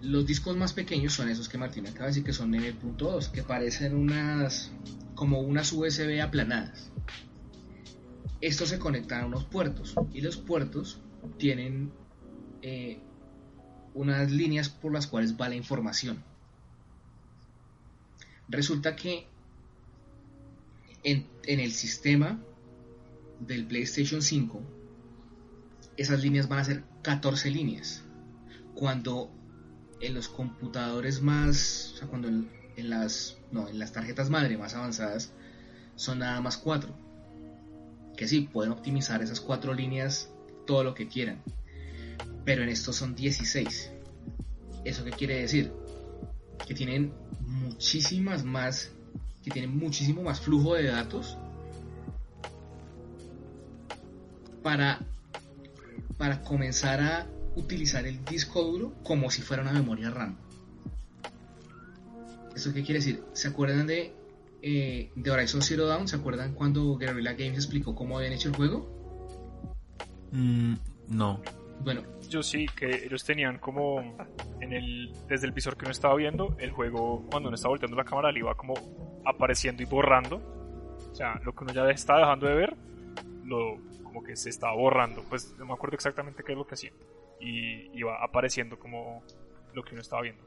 [0.00, 3.42] Los discos más pequeños son esos que Martín acaba de decir que son M.2, que
[3.42, 4.70] parecen unas
[5.14, 6.92] como unas USB aplanadas.
[8.40, 11.00] estos se conectan a unos puertos y los puertos
[11.38, 11.90] tienen
[12.62, 13.00] eh,
[13.94, 16.22] unas líneas por las cuales va la información.
[18.48, 19.26] Resulta que
[21.02, 22.38] en, en el sistema
[23.40, 24.62] del PlayStation 5
[25.96, 28.04] esas líneas van a ser 14 líneas.
[28.74, 29.32] Cuando
[30.00, 34.74] en los computadores más, o sea, cuando en, las, no, en las tarjetas madre más
[34.74, 35.32] avanzadas
[35.96, 36.94] son nada más 4.
[38.16, 40.30] Que sí, pueden optimizar esas 4 líneas
[40.66, 41.42] todo lo que quieran.
[42.44, 43.92] Pero en estos son 16.
[44.84, 45.72] ¿Eso qué quiere decir?
[46.66, 48.92] Que tienen muchísimas más,
[49.42, 51.36] que tienen muchísimo más flujo de datos
[54.62, 55.00] para
[56.18, 57.26] para comenzar a
[57.58, 60.36] utilizar el disco duro como si fuera una memoria RAM.
[62.54, 63.22] ¿Eso qué quiere decir?
[63.32, 64.12] ¿Se acuerdan de,
[64.62, 66.08] eh, de Horizon Zero Dawn?
[66.08, 68.98] ¿Se acuerdan cuando Guerrilla Games explicó cómo habían hecho el juego?
[70.32, 70.74] Mm,
[71.08, 71.40] no.
[71.80, 74.00] Bueno, yo sí, que ellos tenían como
[74.60, 77.96] en el desde el visor que uno estaba viendo, el juego cuando uno estaba volteando
[77.96, 78.74] la cámara le iba como
[79.24, 80.36] apareciendo y borrando.
[81.10, 82.76] O sea, lo que uno ya estaba dejando de ver,
[83.44, 85.22] lo como que se estaba borrando.
[85.28, 86.92] Pues no me acuerdo exactamente qué es lo que hacía.
[87.40, 89.22] Y iba apareciendo como
[89.74, 90.42] lo que uno estaba viendo.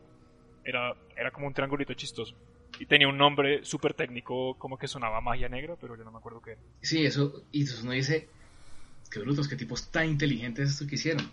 [0.64, 2.36] Era, era como un triangulito chistoso.
[2.80, 6.18] Y tenía un nombre súper técnico, como que sonaba magia negra, pero yo no me
[6.18, 6.62] acuerdo qué era.
[6.82, 8.30] Sí, eso, y entonces uno dice,
[9.12, 11.30] qué brutos, qué tipos tan inteligentes esto que hicieron.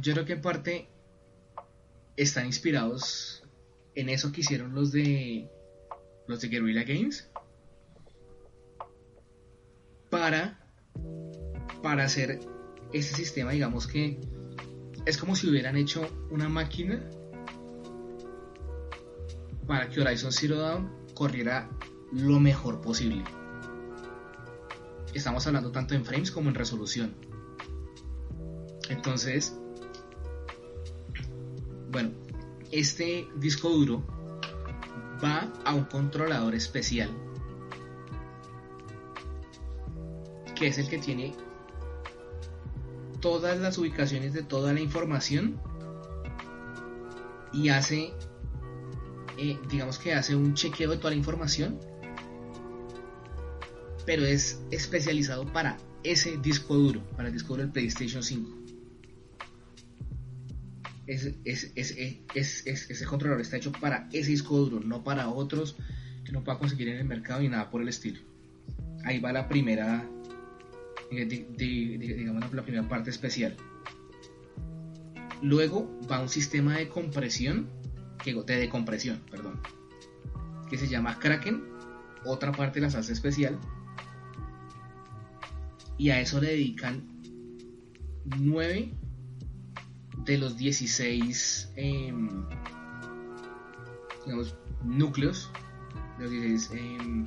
[0.00, 0.88] Yo creo que en parte
[2.16, 3.44] están inspirados
[3.94, 5.48] en eso que hicieron los de
[6.26, 7.30] los de Guerrilla Games
[10.10, 10.60] para
[11.82, 12.40] para hacer
[12.92, 14.20] este sistema, digamos que
[15.06, 17.08] es como si hubieran hecho una máquina
[19.66, 21.70] para que Horizon Zero Dawn corriera
[22.12, 23.24] lo mejor posible.
[25.14, 27.14] Estamos hablando tanto en frames como en resolución.
[28.88, 29.56] Entonces,
[31.90, 32.10] bueno,
[32.70, 34.04] este disco duro
[35.22, 37.10] va a un controlador especial
[40.54, 41.34] que es el que tiene
[43.20, 45.60] todas las ubicaciones de toda la información
[47.52, 48.12] y hace,
[49.38, 51.78] eh, digamos que hace un chequeo de toda la información,
[54.06, 58.56] pero es especializado para ese disco duro, para el disco duro del PlayStation 5.
[61.06, 65.76] ese controlador está hecho para ese disco duro, no para otros
[66.24, 68.20] que no pueda conseguir en el mercado y nada por el estilo.
[69.04, 70.08] Ahí va la primera
[71.10, 73.56] digamos la primera parte especial.
[75.42, 77.68] Luego va un sistema de compresión,
[78.22, 79.60] que, de decompresión, perdón,
[80.68, 81.64] que se llama Kraken,
[82.24, 83.58] otra parte de la especial,
[85.96, 87.02] y a eso le dedican
[88.38, 88.92] 9
[90.24, 92.44] de los 16 em,
[94.84, 95.50] núcleos,
[96.18, 97.26] de los 16 em,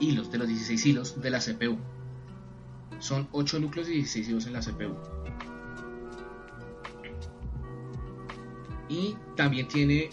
[0.00, 1.78] hilos, de los 16 hilos de la CPU.
[2.98, 4.96] Son 8 núcleos y 16 hilos en la CPU.
[8.88, 10.10] Y también tiene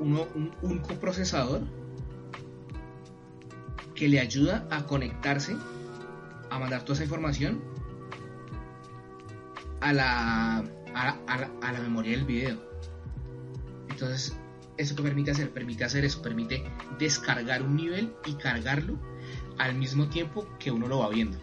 [0.00, 0.26] uno,
[0.62, 1.62] un, coprocesador
[3.94, 5.56] que le ayuda a conectarse,
[6.50, 7.62] a mandar toda esa información
[9.80, 10.64] a la,
[10.94, 12.58] a la, memoria del video.
[13.88, 14.36] Entonces,
[14.76, 15.52] ¿eso que permite hacer?
[15.52, 16.64] Permite hacer eso, permite
[16.98, 18.98] descargar un nivel y cargarlo
[19.58, 21.38] al mismo tiempo que uno lo va viendo.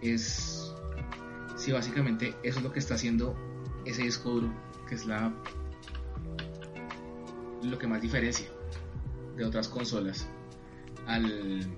[0.00, 0.74] Es.
[1.56, 3.36] Sí, básicamente eso es lo que está haciendo
[3.84, 4.52] ese disco duro,
[4.88, 5.32] que es la.
[7.62, 8.46] lo que más diferencia
[9.36, 10.26] de otras consolas
[11.06, 11.68] al.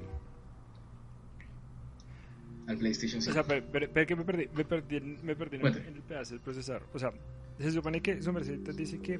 [2.68, 3.30] al PlayStation 5.
[3.30, 6.86] O sea, pero, que me perdí, me perdí, me perdí en, el, pedazo del procesador.
[6.92, 7.12] O sea,
[7.58, 9.18] se supone que su merced dice que.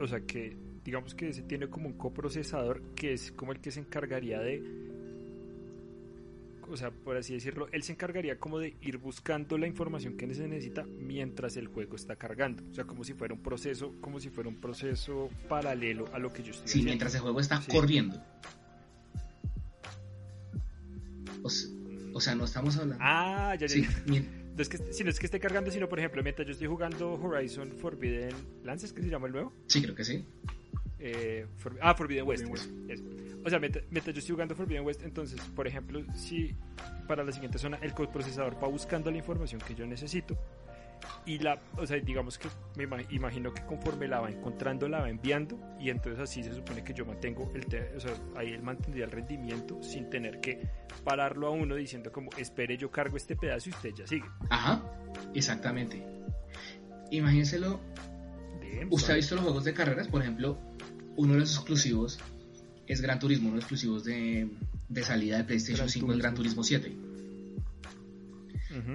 [0.00, 3.70] O sea, que digamos que se tiene como un coprocesador que es como el que
[3.70, 4.62] se encargaría de
[6.70, 10.32] o sea, por así decirlo, él se encargaría como de ir buscando la información que
[10.34, 12.62] se necesita mientras el juego está cargando.
[12.70, 16.32] O sea, como si fuera un proceso, como si fuera un proceso paralelo a lo
[16.32, 18.22] que yo estoy Sí, mientras el juego está corriendo.
[21.42, 22.96] O, sea, no estamos hablando.
[23.00, 23.88] Ah, ya, ya.
[24.58, 26.66] No es que, si no es que esté cargando, sino por ejemplo, mientras yo estoy
[26.66, 29.52] jugando Horizon Forbidden Lances, que se llama el nuevo?
[29.68, 30.24] Sí, creo que sí.
[31.00, 31.46] Eh,
[31.80, 32.46] ah, Forbidden West.
[33.44, 36.54] O sea, mientras, yo estoy jugando Forbidden West, entonces, por ejemplo, si
[37.06, 40.36] para la siguiente zona el procesador va buscando la información que yo necesito
[41.26, 45.10] y la, o sea, digamos que me imagino que conforme la va encontrando la va
[45.10, 47.64] enviando y entonces así se supone que yo mantengo el,
[47.96, 50.68] o sea, ahí él mantendría el rendimiento sin tener que
[51.04, 54.26] pararlo a uno diciendo como espere yo cargo este pedazo y usted ya sigue.
[54.50, 54.82] Ajá,
[55.34, 56.02] exactamente.
[57.10, 57.80] Imagínenselo.
[58.90, 60.08] ¿Usted ha visto los juegos de carreras?
[60.08, 60.58] Por ejemplo,
[61.18, 62.18] uno de los exclusivos
[62.86, 64.48] es Gran Turismo, uno de los exclusivos de,
[64.88, 66.96] de salida de PlayStation 5 es Gran Turismo 7.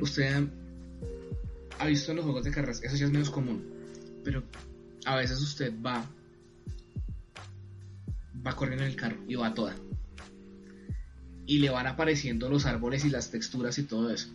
[0.01, 0.47] Usted
[1.77, 3.61] ha visto en los juegos de carreras, eso ya es menos común,
[4.23, 4.41] pero
[5.05, 6.09] a veces usted va,
[8.45, 9.75] va corriendo en el carro y va toda.
[11.45, 14.29] Y le van apareciendo los árboles y las texturas y todo eso.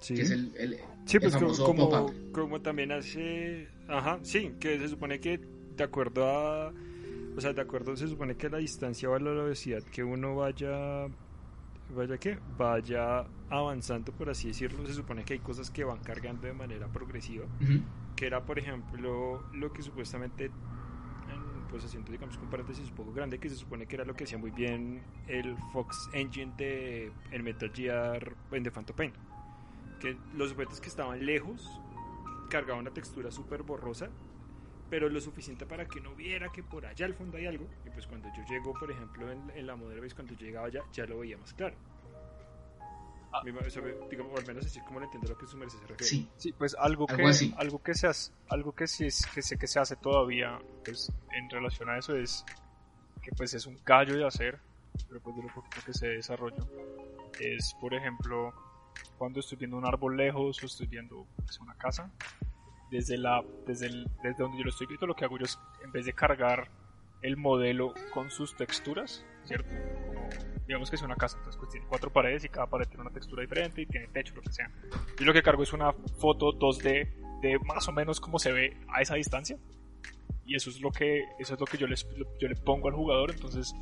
[0.00, 0.14] Sí.
[0.14, 0.78] Que es el,
[1.08, 3.68] sí, pues como, como, también hace.
[3.88, 5.38] Ajá, sí, que se supone que
[5.76, 6.72] de acuerdo a.
[7.36, 11.08] O sea, de acuerdo, se supone que la distancia o la velocidad que uno vaya
[11.94, 16.46] vaya que vaya avanzando por así decirlo se supone que hay cosas que van cargando
[16.46, 17.46] de manera progresiva
[18.14, 20.50] que era por ejemplo lo que supuestamente
[21.70, 24.24] pues haciendo digamos un paréntesis un poco grande que se supone que era lo que
[24.24, 29.12] hacía muy bien el Fox Engine de el Metal Gear en The Phantom Pain
[29.98, 31.80] que los objetos que estaban lejos
[32.48, 34.10] cargaban una textura súper borrosa
[34.90, 37.66] pero lo suficiente para que no viera que por allá al fondo hay algo.
[37.84, 40.82] Y pues cuando yo llego, por ejemplo, en, la modelo base, cuando yo llegaba allá,
[40.92, 41.76] ya lo veía más claro.
[43.30, 43.42] Ah.
[43.44, 46.04] digamos, al menos así como lo entiendo lo que su merced se refiere.
[46.04, 47.22] Sí, sí pues algo, que,
[47.58, 51.12] algo que se hace, algo que sí es, que sé que se hace todavía, pues
[51.32, 52.42] en relación a eso es
[53.20, 54.58] que pues es un callo de hacer,
[55.08, 56.64] pero pues de lo poquito que se desarrolla,
[57.38, 58.54] es por ejemplo
[59.16, 62.10] cuando estoy viendo un árbol lejos o estoy viendo pues, una casa,
[62.90, 65.58] desde, la, desde, el, desde donde yo lo estoy viendo, lo que hago yo es,
[65.84, 66.70] en vez de cargar
[67.22, 69.68] el modelo con sus texturas, ¿cierto?
[70.68, 73.10] digamos que es una casa, entonces pues tiene cuatro paredes y cada pared tiene una
[73.10, 74.70] textura diferente y tiene techo, lo que sea.
[75.18, 78.76] Y lo que cargo es una foto 2D de más o menos cómo se ve
[78.88, 79.56] a esa distancia.
[80.44, 82.06] Y eso es lo que, eso es lo que yo, les,
[82.38, 83.74] yo le pongo al jugador, entonces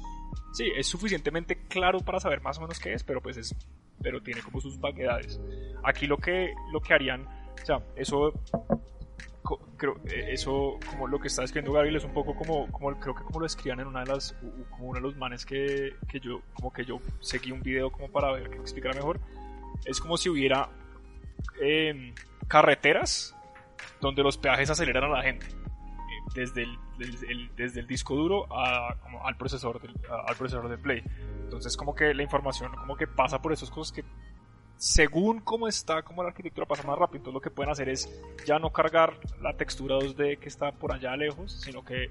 [0.53, 3.55] sí, es suficientemente claro para saber más o menos qué es, pero pues es,
[4.03, 5.41] pero tiene como sus vaguedades.
[5.83, 8.33] Aquí lo que, lo que harían, o sea, eso
[9.77, 13.15] creo eh, eso como lo que está escribiendo Gabriel es un poco como, como creo
[13.15, 14.35] que como lo escribían en una de las
[14.71, 18.11] como uno de los manes que, que yo como que yo seguí un video como
[18.11, 19.21] para ver que explicara mejor
[19.85, 20.69] es como si hubiera
[21.61, 22.15] em,
[22.49, 23.37] carreteras
[24.01, 26.43] donde los peajes aceleran a la gente eh,
[26.99, 31.03] desde el, desde el, disco duro a, como al procesador del, al procesador de play
[31.43, 34.05] entonces como que la información como que pasa por esas cosas que
[34.79, 38.11] según cómo está, como la arquitectura pasa más rápido, entonces lo que pueden hacer es
[38.45, 42.11] ya no cargar la textura 2D que está por allá lejos, sino que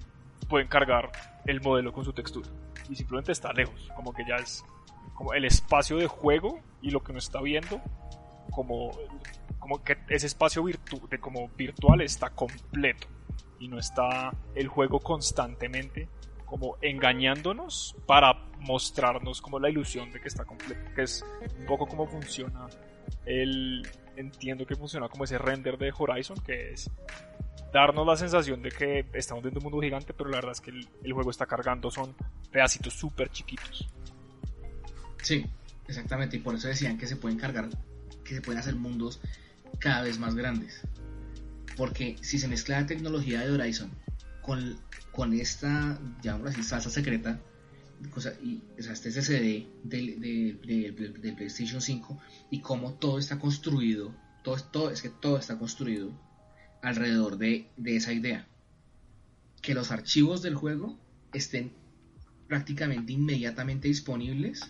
[0.50, 1.12] pueden cargar
[1.46, 2.50] el modelo con su textura.
[2.90, 4.64] Y simplemente está lejos, como que ya es
[5.14, 7.82] como el espacio de juego y lo que uno está viendo,
[8.52, 8.92] como,
[9.60, 13.08] como que ese espacio virtu de como virtual está completo
[13.66, 16.08] y no está el juego constantemente
[16.46, 21.26] como engañándonos para mostrarnos como la ilusión de que está completo, que es
[21.60, 22.68] un poco como funciona
[23.26, 26.90] el entiendo que funciona como ese render de Horizon, que es
[27.74, 30.62] darnos la sensación de que estamos dentro de un mundo gigante, pero la verdad es
[30.62, 32.16] que el, juego está cargando, son
[32.52, 33.90] pedacitos súper chiquitos.
[35.22, 35.46] Sí,
[35.88, 37.68] exactamente, y por eso decían que se pueden cargar,
[38.24, 39.20] que se pueden hacer mundos
[39.80, 40.82] cada vez más grandes.
[41.76, 43.92] Porque si se mezcla la tecnología de Horizon
[44.42, 44.78] con
[45.16, 47.40] con esta, llamémoslo así, salsa secreta,
[48.44, 52.20] y, o sea, este SSD del, del, PlayStation 5
[52.52, 54.14] y cómo todo está construido,
[54.44, 56.12] todo, todo, es que todo está construido
[56.82, 58.46] alrededor de, de esa idea.
[59.62, 61.00] Que los archivos del juego
[61.34, 61.72] estén
[62.48, 64.70] prácticamente inmediatamente disponibles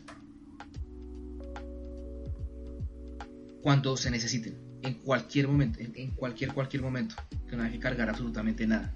[3.63, 4.55] cuando se necesiten,
[4.85, 7.15] en cualquier momento, en, cualquier cualquier momento,
[7.49, 8.93] que no hay que cargar absolutamente nada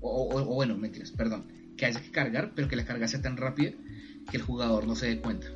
[0.00, 3.72] o, bueno, mentiras, perdón, que haya que cargar, pero que la carga sea tan rápida
[4.30, 5.48] que el jugador no se dé cuenta.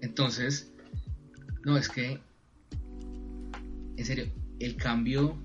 [0.00, 0.72] Entonces,
[1.64, 2.18] no, es que,
[3.96, 4.26] en serio,
[4.58, 5.38] el cambio,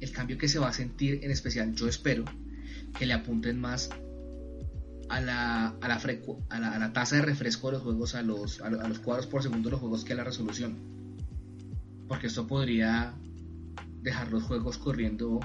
[0.00, 2.24] el cambio que se va a sentir en especial, yo espero
[2.98, 3.90] que le apunten más
[5.10, 6.00] a la, a la,
[6.50, 9.68] a la, tasa de refresco de los juegos, a los, a los cuadros por segundo
[9.68, 10.76] de los juegos que a la resolución.
[12.06, 13.12] Porque esto podría
[14.02, 15.40] dejar los juegos corriendo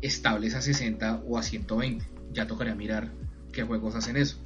[0.00, 2.06] estables a 60 o a 120.
[2.32, 3.10] Ya tocaría mirar
[3.52, 4.36] qué juegos hacen eso.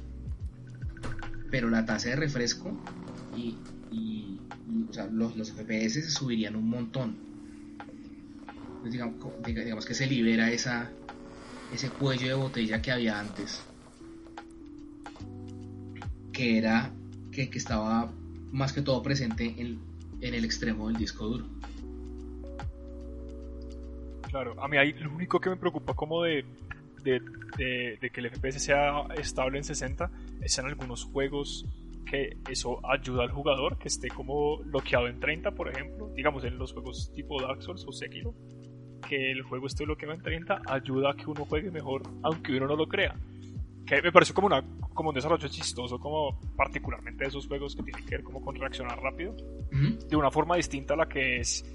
[1.51, 2.75] Pero la tasa de refresco
[3.37, 3.57] y,
[5.11, 7.17] los, los, FPS se subirían un montón.
[8.83, 10.89] digamos, que se libera esa,
[11.71, 13.61] ese cuello de botella que había antes.
[16.33, 16.91] Que era
[17.31, 18.11] que, que estaba
[18.51, 19.79] más que todo presente en,
[20.21, 21.45] en el extremo del disco duro.
[24.29, 26.43] Claro, a mí hay, lo único que me preocupa como de,
[27.03, 27.21] de,
[27.57, 30.09] de, que el FPS sea estable en 60
[30.41, 31.65] es en algunos juegos
[32.09, 36.09] que eso ayuda al jugador que esté como bloqueado en 30, por ejemplo.
[36.15, 38.33] Digamos en los juegos tipo Dark Souls o Sekiro,
[39.07, 42.67] que el juego esté bloqueado en 30 ayuda a que uno juegue mejor, aunque uno
[42.67, 43.15] no lo crea.
[43.85, 44.63] Que me parece como, una,
[44.93, 48.55] como un desarrollo chistoso, como particularmente de esos juegos que tienen que ver como con
[48.55, 49.35] reaccionar rápido,
[49.71, 51.65] de una forma distinta a la que es,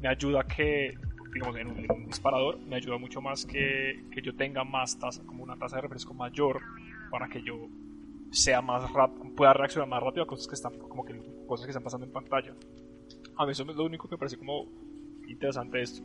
[0.00, 0.94] me ayuda que
[1.34, 5.42] digamos, en un, disparador, me ayuda mucho más que, que, yo tenga más tasa, como
[5.42, 6.60] una tasa de refresco mayor,
[7.10, 7.68] para que yo
[8.30, 11.14] sea más rápido, pueda reaccionar más rápido a cosas que están, como que
[11.46, 12.54] cosas que están pasando en pantalla.
[13.36, 14.68] A mí eso es lo único que me parece como
[15.28, 16.02] interesante esto.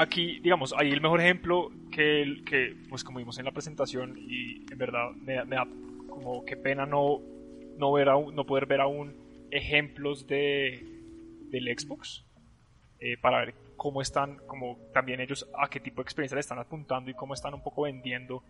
[0.00, 4.64] Aquí, digamos, hay el mejor ejemplo que, que pues como vimos en la presentación y
[4.70, 5.66] en verdad me, me da
[6.08, 7.20] como que pena no,
[7.76, 9.16] no, ver aún, no poder ver aún
[9.50, 10.86] ejemplos de,
[11.50, 12.24] del Xbox
[13.00, 16.60] eh, para ver cómo están, como también ellos a qué tipo de experiencia le están
[16.60, 18.44] apuntando y cómo están un poco vendiendo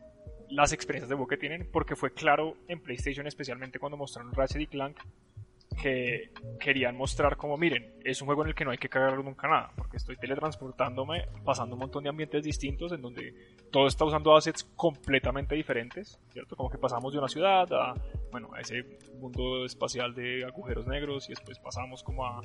[0.51, 4.61] las experiencias de juego que tienen, porque fue claro en PlayStation, especialmente cuando mostraron Ratchet
[4.61, 4.99] y Clank,
[5.81, 9.22] que querían mostrar como, miren, es un juego en el que no hay que cagar
[9.22, 13.33] nunca nada, porque estoy teletransportándome, pasando un montón de ambientes distintos en donde
[13.70, 16.57] todo está usando assets completamente diferentes, ¿cierto?
[16.57, 17.95] Como que pasamos de una ciudad a,
[18.31, 18.85] bueno, a ese
[19.20, 22.41] mundo espacial de agujeros negros y después pasamos como a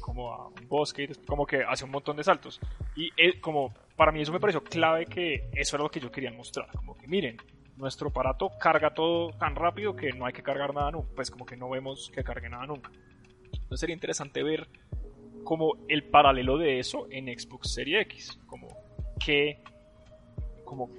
[0.00, 2.60] como a un bosque, como que hace un montón de saltos.
[2.94, 6.10] Y eh, como para mí eso me pareció clave que eso era lo que yo
[6.10, 7.36] quería mostrar, como que miren,
[7.76, 11.46] nuestro aparato carga todo tan rápido que no hay que cargar nada nunca, pues como
[11.46, 12.90] que no vemos que cargue nada nunca.
[13.52, 14.68] Entonces sería interesante ver
[15.44, 18.68] como el paralelo de eso en Xbox Series X, como
[19.24, 19.62] que
[20.64, 20.90] como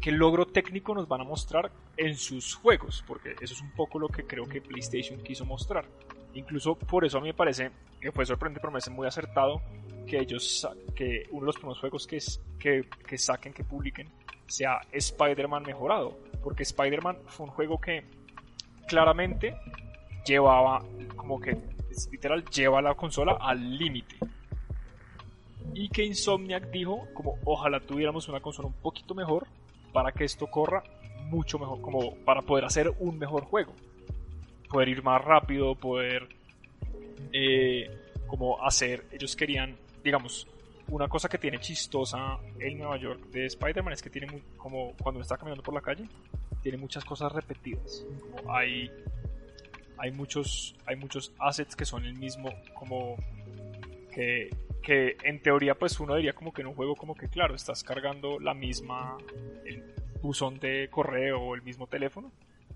[0.00, 3.98] qué logro técnico nos van a mostrar en sus juegos, porque eso es un poco
[3.98, 5.86] lo que creo que PlayStation quiso mostrar.
[6.34, 9.62] Incluso por eso a mí me parece que fue sorprendente, pero me parece muy acertado
[10.06, 12.18] que ellos, que uno de los primeros juegos que,
[12.58, 14.08] que, que saquen, que publiquen,
[14.52, 16.18] sea Spider-Man mejorado.
[16.42, 18.04] Porque Spider-Man fue un juego que
[18.88, 19.56] claramente
[20.26, 20.82] llevaba,
[21.16, 21.56] como que
[22.10, 24.16] literal, lleva la consola al límite.
[25.74, 29.46] Y que Insomniac dijo, como ojalá tuviéramos una consola un poquito mejor
[29.92, 30.82] para que esto corra
[31.30, 33.72] mucho mejor, como para poder hacer un mejor juego
[34.72, 36.28] poder ir más rápido, poder
[37.32, 37.90] eh,
[38.26, 40.48] como hacer, ellos querían, digamos,
[40.92, 45.22] una cosa que tiene chistosa en Nueva York de Spider-Man es que tiene como cuando
[45.22, 46.06] está caminando por la calle,
[46.62, 48.04] tiene muchas cosas repetidas.
[48.46, 48.90] hay,
[49.96, 53.16] hay muchos, hay muchos assets que son el mismo, como
[54.12, 54.50] que,
[54.82, 57.82] que en teoría pues uno diría como que en un juego como que claro, estás
[57.82, 59.16] cargando la misma,
[59.64, 59.82] el
[60.20, 62.30] buzón de correo o el mismo teléfono,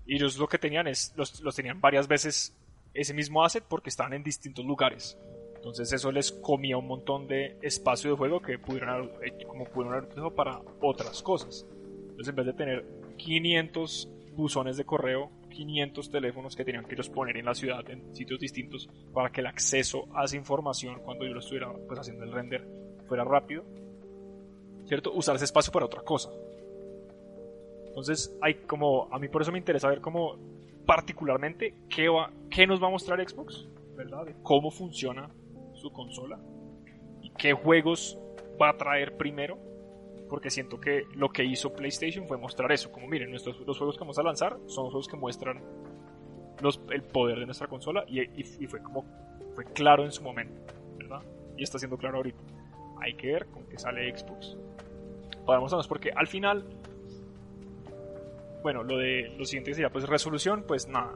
[0.07, 2.57] y ellos lo que tenían es, los, los tenían varias veces
[2.95, 5.19] ese mismo asset porque estaban en distintos lugares.
[5.57, 9.09] Entonces eso les comía un montón de espacio de juego que pudieron haber,
[9.45, 11.67] como pudieron haber utilizado para otras cosas.
[12.09, 12.85] Entonces en vez de tener
[13.17, 18.15] 500 buzones de correo, 500 teléfonos que tenían que ellos poner en la ciudad en
[18.15, 22.23] sitios distintos para que el acceso a esa información cuando yo lo estuviera pues, haciendo
[22.23, 22.67] el render
[23.07, 23.65] fuera rápido,
[24.85, 25.11] ¿cierto?
[25.13, 26.29] Usar ese espacio para otra cosa.
[27.87, 30.35] Entonces, hay como, a mí por eso me interesa ver cómo
[30.85, 34.25] particularmente qué, va, qué nos va a mostrar Xbox, ¿verdad?
[34.25, 35.31] De cómo funciona
[35.91, 36.39] consola
[37.21, 38.19] y qué juegos
[38.61, 39.57] va a traer primero,
[40.29, 43.95] porque siento que lo que hizo PlayStation fue mostrar eso, como miren, nuestros, los juegos
[43.95, 45.61] que vamos a lanzar son juegos que muestran
[46.61, 49.05] los, el poder de nuestra consola y, fue como
[49.55, 51.21] fue claro en su momento, ¿verdad?
[51.55, 52.39] Y está siendo claro ahorita.
[52.99, 54.57] Hay que ver con qué sale Xbox.
[55.45, 56.63] Podemos porque al final
[58.67, 61.13] bueno, lo de lo siguiente sería pues resolución, pues nada.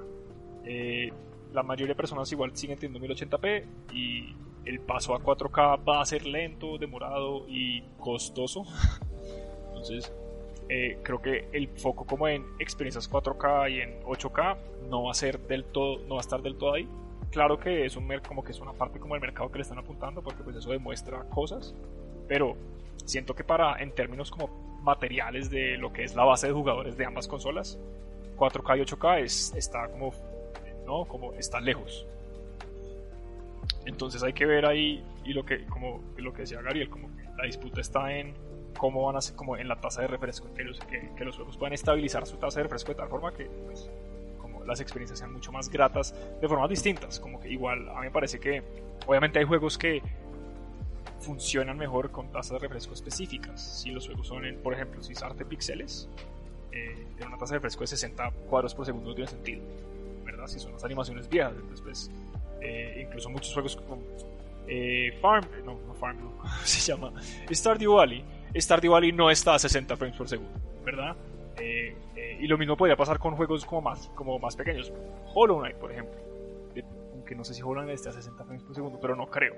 [0.64, 1.12] Eh,
[1.52, 4.34] la mayoría de personas igual siguen teniendo 1080p y
[4.66, 8.66] el paso a 4K va a ser lento, demorado y costoso.
[9.68, 10.12] Entonces,
[10.70, 14.58] eh, creo que el foco como en experiencias 4K y en 8K
[14.90, 16.88] no va a ser del todo, no va a estar del todo ahí.
[17.32, 19.80] Claro que es un como que es una parte como el mercado que le están
[19.80, 21.74] apuntando porque pues eso demuestra cosas,
[22.28, 22.56] pero
[23.06, 24.50] siento que para en términos como
[24.82, 27.78] materiales de lo que es la base de jugadores de ambas consolas,
[28.38, 30.12] 4K y 8K es, está como,
[30.86, 31.06] ¿no?
[31.06, 32.06] como está lejos.
[33.86, 37.46] Entonces hay que ver ahí y lo que como lo que decía Gabriel, como la
[37.46, 38.34] disputa está en
[38.78, 41.58] cómo van a ser como en la tasa de refresco, que los, que, los juegos
[41.58, 43.90] puedan estabilizar su tasa de refresco de tal forma que pues,
[44.40, 48.02] como las experiencias sean mucho más gratas de formas distintas, como que igual a mí
[48.02, 48.64] me parece que
[49.06, 50.02] obviamente hay juegos que
[51.20, 53.82] funcionan mejor con tasas de refresco específicas.
[53.82, 56.10] Si los juegos son, en, por ejemplo, si es arte píxeles,
[56.72, 59.62] eh, una tasa de refresco de 60 cuadros por segundo no tiene sentido,
[60.26, 60.48] ¿verdad?
[60.48, 62.12] Si son las animaciones viejas, entonces pues,
[62.62, 64.02] eh, incluso muchos juegos como
[64.68, 66.34] eh, Farm, no, no Farm, no,
[66.64, 67.12] se llama
[67.52, 68.24] Stardew Valley,
[68.56, 71.16] Stardew Valley no está a 60 frames por segundo, ¿verdad?
[71.58, 74.92] Eh, eh, y lo mismo podría pasar con juegos como más, como más pequeños,
[75.34, 76.20] Hollow Knight, por ejemplo,
[77.14, 79.56] aunque no sé si Hollow Knight está a 60 frames por segundo, pero no creo.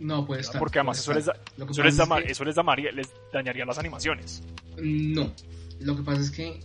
[0.00, 0.58] No, puede estar.
[0.58, 1.32] Porque además eso, Les, eso,
[1.82, 4.42] les, eso les, dañaría, les dañaría las animaciones.
[4.76, 5.30] No,
[5.80, 6.60] lo que pasa es que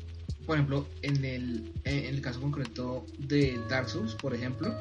[0.50, 4.74] por ejemplo, en el, en el caso concreto de Dark Souls, por ejemplo,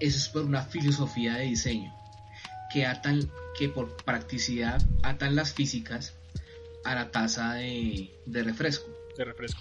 [0.00, 1.94] eso es por una filosofía de diseño
[2.72, 6.14] que atan, que por practicidad atan las físicas
[6.84, 8.90] a la tasa de, de refresco.
[9.16, 9.60] De refresco.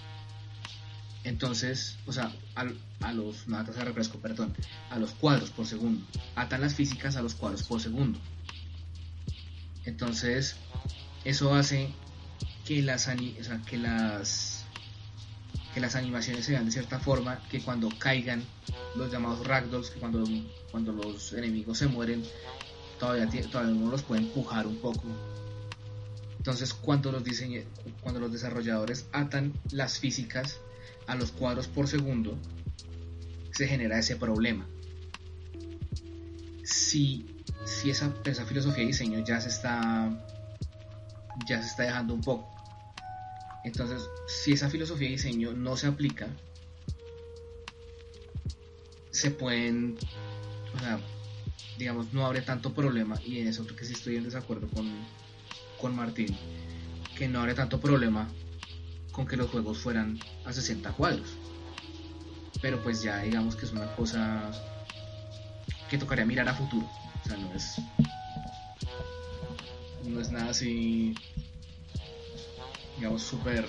[1.24, 2.66] Entonces, o sea, a,
[3.02, 4.56] a los, no a tasa de refresco, perdón,
[4.90, 6.06] a los cuadros por segundo.
[6.36, 8.20] Atan las físicas a los cuadros por segundo.
[9.86, 10.56] Entonces,
[11.26, 11.90] eso hace
[12.66, 14.51] que las, o sea, que las
[15.74, 18.44] que las animaciones se de cierta forma, que cuando caigan
[18.96, 20.24] los llamados ragdolls, que cuando,
[20.72, 22.24] cuando los enemigos se mueren,
[23.00, 25.04] todavía, todavía uno los puede empujar un poco.
[26.38, 27.66] Entonces, cuando los, diseñe,
[28.02, 30.60] cuando los desarrolladores atan las físicas
[31.08, 32.38] a los cuadros por segundo,
[33.52, 34.68] se genera ese problema.
[36.64, 37.26] Si,
[37.66, 40.10] si esa, esa filosofía de diseño ya se está
[41.48, 42.61] ya se está dejando un poco.
[43.64, 46.28] Entonces, si esa filosofía de diseño no se aplica,
[49.12, 49.98] se pueden,
[50.76, 51.00] o sea,
[51.78, 54.90] digamos, no habrá tanto problema, y en eso creo que sí estoy en desacuerdo con,
[55.80, 56.36] con Martín,
[57.18, 58.28] que no habrá tanto problema
[59.12, 61.30] con que los juegos fueran a 60 cuadros.
[62.62, 64.52] Pero pues ya digamos que es una cosa
[65.90, 66.88] que tocaría mirar a futuro.
[67.24, 67.76] O sea, no es
[70.06, 71.14] no es nada así,
[73.02, 73.66] digamos, súper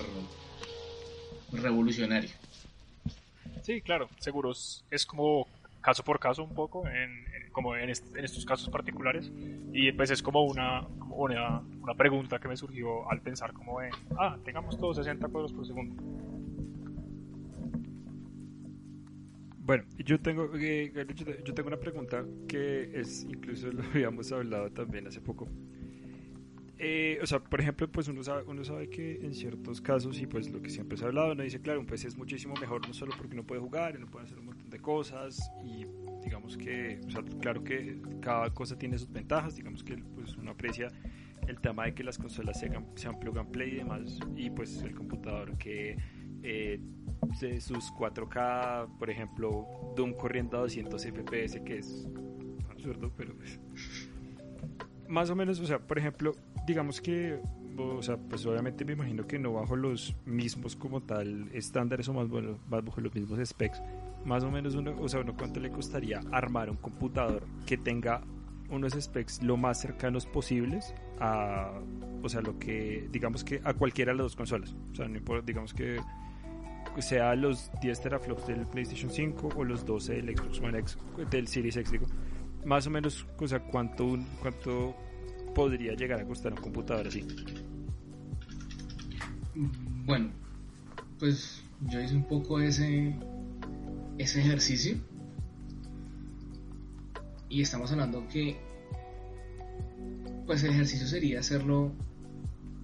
[1.51, 2.29] revolucionario.
[3.63, 4.85] Sí, claro, seguros.
[4.91, 5.47] Es como
[5.81, 9.31] caso por caso un poco, en, como en, estos casos particulares.
[9.73, 13.91] Y pues es como una, una, una, pregunta que me surgió al pensar como en,
[14.19, 15.95] ah, tengamos todos 60 cuadros por segundo.
[19.57, 20.93] Bueno, yo tengo, eh,
[21.43, 25.47] yo tengo una pregunta que es, incluso lo habíamos hablado también hace poco,
[26.85, 30.27] eh, o sea, por ejemplo, pues uno sabe, uno sabe que en ciertos casos, y
[30.27, 32.85] pues lo que siempre se ha hablado, uno dice, claro, un PC es muchísimo mejor
[32.85, 35.85] no solo porque uno puede jugar, uno puede hacer un montón de cosas, y
[36.21, 40.51] digamos que, o sea, claro que cada cosa tiene sus ventajas, digamos que pues uno
[40.51, 40.89] aprecia
[41.47, 44.81] el tema de que las consolas sean, sean plug and play y demás, y pues
[44.81, 45.95] el computador que
[46.43, 46.81] eh,
[47.61, 52.09] sus 4K, por ejemplo, Doom corriendo a 200 FPS, que es
[52.69, 53.57] absurdo, pero pues
[55.07, 56.33] más o menos, o sea, por ejemplo,
[56.65, 57.39] digamos que,
[57.77, 62.13] o sea, pues obviamente me imagino que no bajo los mismos como tal estándares o
[62.13, 63.81] más, bueno, bajo los mismos specs,
[64.25, 68.21] más o menos uno, o sea, uno cuánto le costaría armar un computador que tenga
[68.69, 71.71] unos specs lo más cercanos posibles a,
[72.21, 75.17] o sea, lo que, digamos que a cualquiera de las dos consolas, o sea, no
[75.17, 75.99] importa, digamos que
[76.99, 80.97] sea los 10 teraflops del PlayStation 5 o los 12 del Xbox One X,
[81.29, 82.05] del Series X, digo,
[82.65, 84.95] más o menos, o sea, cuánto, cuánto
[85.53, 87.25] podría llegar a costar un computador así.
[90.05, 90.31] Bueno,
[91.19, 93.15] pues yo hice un poco ese,
[94.17, 94.97] ese ejercicio
[97.49, 98.57] y estamos hablando que
[100.45, 101.91] pues el ejercicio sería hacerlo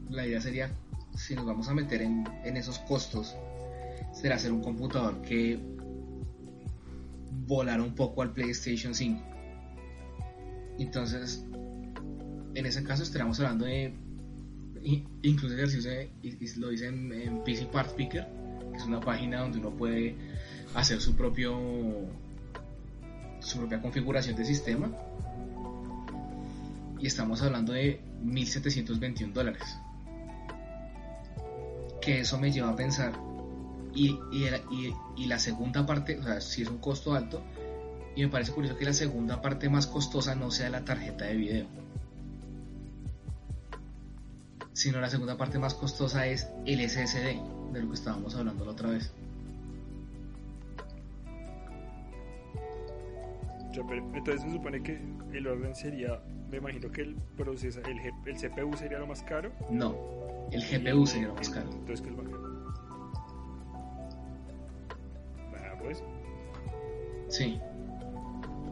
[0.10, 0.72] la idea sería
[1.16, 3.36] si nos vamos a meter en, en esos costos
[4.14, 5.60] será hacer un computador que
[7.48, 9.30] volara un poco al PlayStation 5
[10.80, 11.46] entonces,
[12.56, 13.94] en ese caso estaríamos hablando de
[15.24, 15.92] incluso ejercicio,
[16.22, 18.28] y, lo dicen en PC Part Picker,
[18.72, 20.16] que es una página donde uno puede
[20.74, 21.58] hacer su propio
[23.40, 24.92] su propia configuración de sistema.
[27.00, 29.64] Y estamos hablando de 1.721 dólares.
[32.02, 33.14] Que eso me lleva a pensar,
[33.94, 37.42] y, y, y, la segunda parte, o sea, si es un costo alto,
[38.16, 41.36] y me parece curioso que la segunda parte más costosa no sea la tarjeta de
[41.36, 41.89] video.
[44.80, 47.36] Sino la segunda parte más costosa es el SSD,
[47.74, 49.12] de lo que estábamos hablando la otra vez.
[53.74, 55.02] Entonces se supone que
[55.34, 59.52] el orden sería, me imagino que el proceso, el, el CPU sería lo más caro.
[59.70, 59.98] No,
[60.50, 61.70] el GPU sería lo más caro.
[61.74, 62.40] Entonces, ¿qué es más caro?
[65.84, 66.02] pues.
[67.28, 67.60] Sí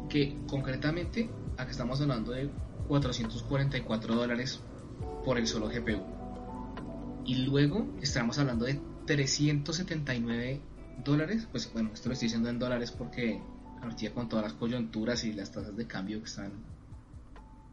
[0.07, 2.49] que concretamente acá estamos hablando de
[2.87, 4.61] 444 dólares
[5.27, 6.01] por el solo GPU.
[7.25, 10.61] Y luego estamos hablando de 379
[11.03, 13.41] dólares, pues bueno, esto lo estoy diciendo en dólares porque
[13.81, 16.53] ahorita con todas las coyunturas y las tasas de cambio que están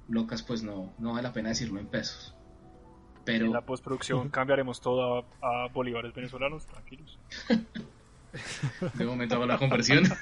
[0.08, 2.34] locas, pues no, no vale la pena decirlo en pesos.
[3.24, 3.46] Pero...
[3.46, 7.20] En la postproducción cambiaremos todo a, bolívares venezolanos, tranquilos.
[8.94, 10.02] de momento hago la conversión.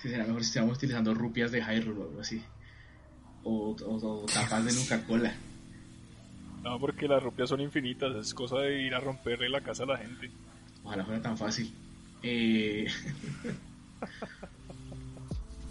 [0.00, 2.40] Sí, será mejor si estamos utilizando rupias de Hyrule o algo así.
[3.50, 5.32] O, o, tapas de Nuca-Cola.
[6.62, 9.86] No, porque las rupias son infinitas, es cosa de ir a romperle la casa a
[9.86, 10.30] la gente.
[10.84, 11.72] Ojalá fuera tan fácil.
[12.22, 12.86] Eh...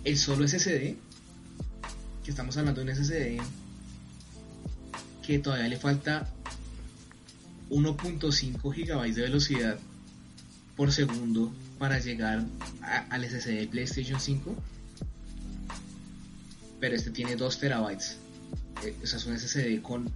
[0.04, 0.96] el solo SSD,
[2.24, 3.38] que estamos hablando de un SSD
[5.22, 6.28] que todavía le falta
[7.70, 9.78] 1.5 GB de velocidad
[10.76, 12.44] por segundo para llegar
[12.82, 14.56] al SSD de PlayStation 5.
[16.80, 18.18] Pero este tiene 2 terabytes.
[18.84, 20.12] Eh, o sea, es un SSD con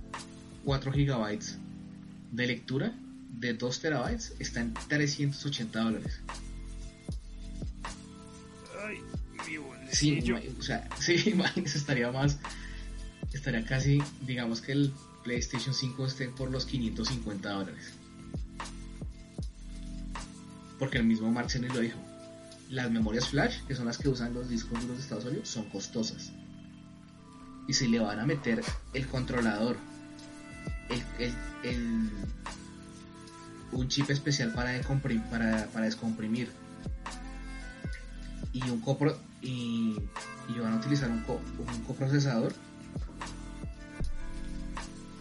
[0.64, 1.39] 4 GB
[2.32, 2.93] de lectura
[3.39, 4.34] de 2 terabytes.
[4.39, 6.20] Está en 380 dólares.
[8.86, 8.97] Ay,
[9.47, 10.24] mi sí,
[10.59, 12.38] o sea, sí, imagínese, estaría más.
[13.34, 14.93] Estaría casi, digamos que el
[15.24, 17.93] PlayStation 5 esté por los 550 dólares
[20.82, 21.99] porque el mismo Mark Cerny lo dijo.
[22.72, 25.70] Las memorias flash, que son las que usan los discos duros de Estados Unidos, son
[25.70, 26.32] costosas.
[27.68, 29.78] Y si le van a meter el controlador,
[33.72, 34.82] un chip especial para,
[35.30, 36.49] para, para descomprimir
[38.53, 39.97] y un copro y,
[40.49, 42.53] y van a utilizar un, un coprocesador,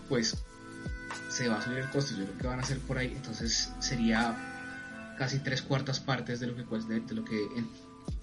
[0.09, 0.36] pues
[1.28, 2.16] se va a subir el costo.
[2.16, 3.12] Yo creo que van a hacer por ahí.
[3.14, 4.36] Entonces sería
[5.16, 7.47] casi tres cuartas partes de lo que de, lo que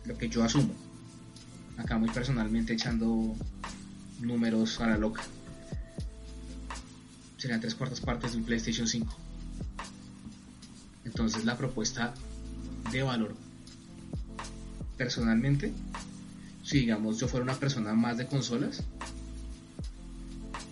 [0.05, 0.74] lo que yo asumo
[1.78, 3.36] acá muy personalmente echando
[4.20, 5.22] números a la loca.
[7.38, 9.28] Serían tres cuartas partes de un PlayStation 5
[11.18, 12.13] entonces la propuesta
[12.91, 13.34] de valor.
[14.97, 15.74] Personalmente
[16.63, 18.84] si digamos yo fuera una persona más de consolas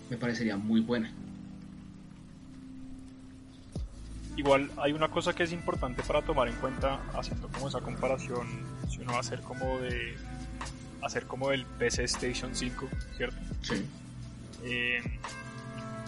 [0.08, 1.10] me parecería muy buena.
[4.36, 8.46] Igual hay una cosa que es importante para tomar en cuenta haciendo como esa comparación,
[8.88, 10.14] si uno va a hacer como de
[11.02, 13.36] hacer como el PC Station 5, ¿cierto?
[13.62, 13.84] Sí.
[14.64, 15.00] Eh,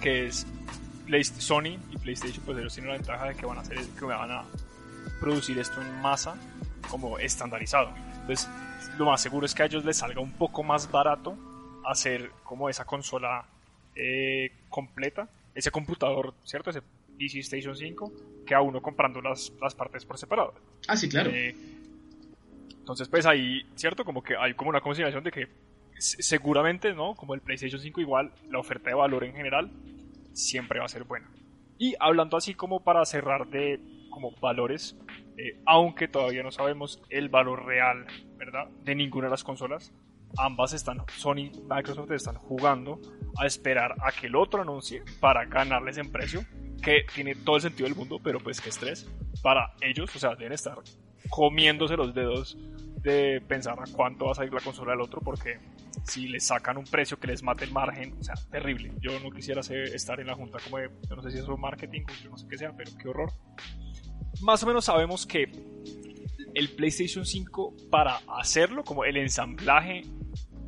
[0.01, 0.47] que es
[1.39, 4.30] Sony y PlayStation, pues ellos tienen la ventaja de que van a hacer que van
[4.30, 4.45] a
[5.20, 6.36] producir esto en masa
[6.91, 7.93] como estandarizado.
[8.20, 8.49] Entonces,
[8.99, 11.36] lo más seguro es que a ellos les salga un poco más barato
[11.84, 13.47] hacer como esa consola
[13.95, 16.70] eh, completa, ese computador, ¿cierto?
[16.70, 16.82] Ese
[17.18, 18.12] DC Station 5
[18.47, 20.55] que a uno comprando las, las partes por separado.
[20.86, 21.30] Ah, sí, claro.
[21.30, 21.55] Eh,
[22.89, 24.03] entonces, pues ahí, ¿cierto?
[24.03, 25.47] Como que hay como una consideración de que
[25.99, 27.14] seguramente, ¿no?
[27.14, 29.70] Como el PlayStation 5 igual, la oferta de valor en general
[30.32, 31.30] siempre va a ser buena.
[31.76, 33.78] Y hablando así como para cerrar de
[34.09, 34.97] como valores,
[35.36, 38.07] eh, aunque todavía no sabemos el valor real,
[38.39, 38.68] ¿verdad?
[38.84, 39.93] De ninguna de las consolas,
[40.39, 42.99] ambas están, Sony Microsoft están jugando
[43.39, 46.41] a esperar a que el otro anuncie para ganarles en precio
[46.82, 49.07] que tiene todo el sentido del mundo, pero pues que estrés
[49.43, 50.78] para ellos, o sea, deben estar
[51.31, 52.59] comiéndose los dedos
[53.03, 55.59] de pensar a cuánto va a salir la consola del otro, porque
[56.05, 58.93] si les sacan un precio que les mate el margen, o sea, terrible.
[59.01, 62.03] Yo no quisiera estar en la junta como de, no sé si eso es marketing
[62.23, 63.33] yo no sé qué sea, pero qué horror.
[64.41, 65.51] Más o menos sabemos que
[66.55, 70.03] el PlayStation 5 para hacerlo, como el ensamblaje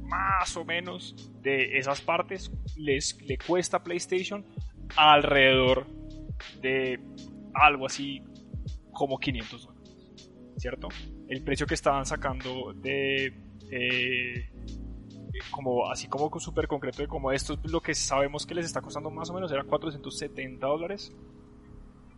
[0.02, 4.44] más o menos de esas partes, les le cuesta a PlayStation
[4.96, 5.86] alrededor
[6.60, 7.00] de
[7.54, 8.22] algo así
[8.92, 9.79] como 500 dólares,
[10.60, 10.88] ¿cierto?
[11.28, 13.32] El precio que estaban sacando de...
[13.70, 14.50] Eh,
[15.50, 18.82] como así como súper concreto de como esto es lo que sabemos que les está
[18.82, 21.14] costando más o menos era 470 dólares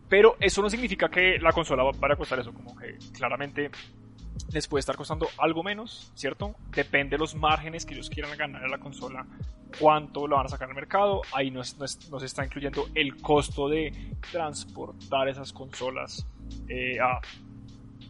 [0.09, 3.69] pero eso no significa que la consola vaya a costar eso como que claramente
[4.51, 6.55] les puede estar costando algo menos, ¿cierto?
[6.71, 9.25] Depende de los márgenes que ellos quieran ganar a la consola,
[9.79, 11.21] cuánto lo van a sacar al mercado.
[11.33, 16.25] Ahí no, se está incluyendo el costo de transportar esas consolas
[16.67, 17.19] eh, a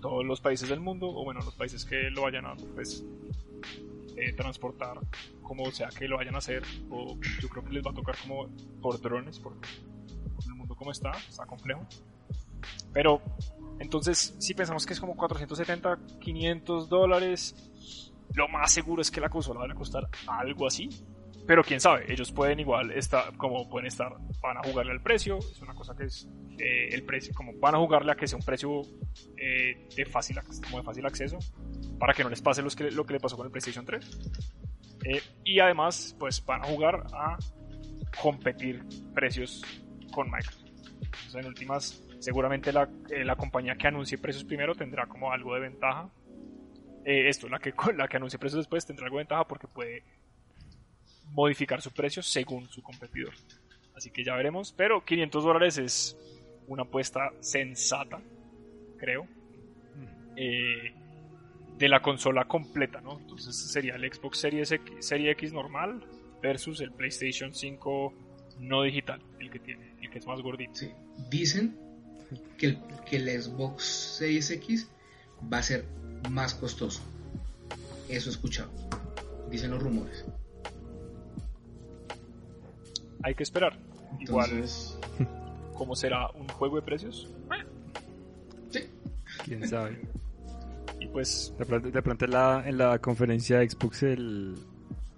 [0.03, 3.05] todos los países del mundo, o bueno, los países que lo vayan a pues,
[4.17, 4.99] eh, transportar,
[5.41, 8.17] como sea que lo vayan a hacer, o yo creo que les va a tocar
[8.21, 8.49] como
[8.81, 9.69] por drones, porque
[10.45, 11.87] el mundo como está, está complejo.
[12.91, 13.21] Pero
[13.79, 19.29] entonces, si pensamos que es como 470, 500 dólares, lo más seguro es que la
[19.29, 20.89] consola va a costar algo así.
[21.45, 25.39] Pero quién sabe, ellos pueden igual estar, como pueden estar, van a jugarle al precio,
[25.39, 26.27] es una cosa que es
[26.57, 28.81] eh, el precio, como van a jugarle a que sea un precio
[29.37, 31.37] eh, de, fácil, como de fácil acceso,
[31.99, 34.19] para que no les pase lo que, lo que le pasó con el PlayStation 3.
[35.05, 37.37] Eh, y además, pues van a jugar a
[38.21, 38.83] competir
[39.13, 39.61] precios
[40.13, 40.63] con Microsoft.
[40.65, 45.53] Entonces, en últimas, seguramente la, eh, la compañía que anuncie precios primero tendrá como algo
[45.55, 46.09] de ventaja.
[47.05, 50.03] Eh, esto, la que, la que anuncie precios después tendrá algo de ventaja porque puede
[51.31, 53.33] modificar su precio según su competidor.
[53.95, 54.73] Así que ya veremos.
[54.75, 56.17] Pero 500 dólares es
[56.67, 58.21] una apuesta sensata,
[58.97, 59.27] creo.
[60.35, 60.93] Eh,
[61.77, 63.19] de la consola completa, ¿no?
[63.19, 66.03] Entonces sería el Xbox Series X, Serie X normal
[66.41, 68.13] versus el PlayStation 5
[68.59, 70.75] no digital, el que tiene, el que es más gordito.
[70.75, 70.91] Sí.
[71.29, 71.75] Dicen
[72.57, 72.77] que el,
[73.09, 74.89] que el Xbox Series X
[75.51, 75.85] va a ser
[76.29, 77.01] más costoso.
[78.09, 78.71] Eso he escuchado.
[79.49, 80.25] Dicen los rumores.
[83.23, 83.77] Hay que esperar.
[84.19, 84.99] Igual, Entonces,
[85.77, 87.29] ¿cómo será un juego de precios?
[88.69, 88.81] sí.
[89.45, 89.99] Quién sabe.
[90.99, 94.55] Y pues, De pronto, de pronto en, la, en la conferencia de Xbox el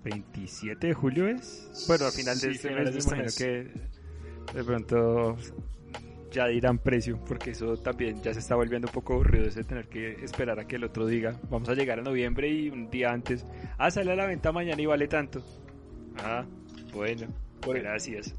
[0.04, 1.86] 27 de julio es.
[1.88, 5.36] Bueno, al final de Sí, este mes de este imagino que de pronto
[6.32, 9.88] ya dirán precio, porque eso también ya se está volviendo un poco aburrido ese tener
[9.88, 13.12] que esperar a que el otro diga, vamos a llegar a noviembre y un día
[13.12, 13.46] antes,
[13.78, 15.42] ah, sale a la venta mañana y vale tanto.
[16.18, 16.46] Ah,
[16.94, 17.28] bueno,
[17.66, 18.34] Por- gracias.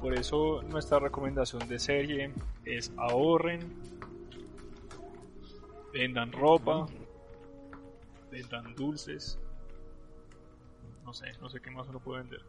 [0.00, 2.32] por eso nuestra recomendación de serie
[2.64, 3.60] es ahorren,
[5.92, 6.86] vendan ropa,
[8.30, 9.38] vendan dulces.
[11.04, 12.40] No sé, no sé qué más uno puede vender.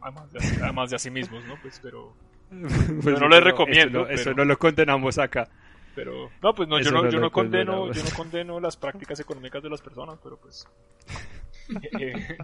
[0.00, 1.54] Además de, además de a sí mismos, ¿no?
[1.60, 2.14] Pues, pero,
[3.02, 5.48] Pues no les recomiendo, Eso no, eso pero- no lo condenamos acá.
[5.96, 9.18] pero, no, pues no, yo no, no yo no condeno, yo no condeno las prácticas
[9.18, 10.66] económicas de las personas, pero pues,
[12.00, 12.38] eh,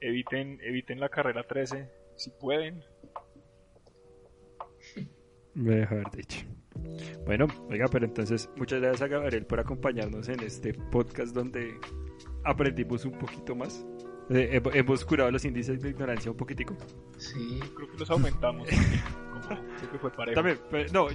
[0.00, 2.82] eviten, eviten la carrera 13 si pueden.
[5.54, 6.46] Mejor dicho.
[7.26, 11.74] Bueno, oiga, pero entonces muchas gracias a Gabriel por acompañarnos en este podcast donde
[12.44, 13.84] aprendimos un poquito más.
[14.30, 16.76] Eh, he- hemos curado los índices de ignorancia un poquitico.
[17.18, 17.58] Sí.
[17.74, 18.68] Creo que los aumentamos.
[19.32, 19.48] Como,
[19.78, 20.36] creo que fue parejo.
[20.36, 21.08] También, pero- no,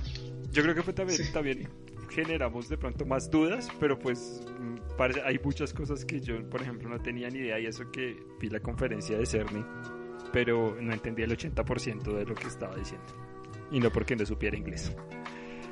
[0.52, 1.32] yo creo que fue también, Sí.
[1.34, 1.70] también
[2.10, 6.62] generamos de pronto más dudas, pero pues mm, parece- hay muchas cosas que yo, por
[6.62, 9.66] ejemplo, no tenía ni idea y eso que vi la conferencia de Cerny,
[10.32, 13.06] pero no entendía el 80% de lo que estaba diciendo.
[13.72, 14.95] Y no porque no supiera inglés.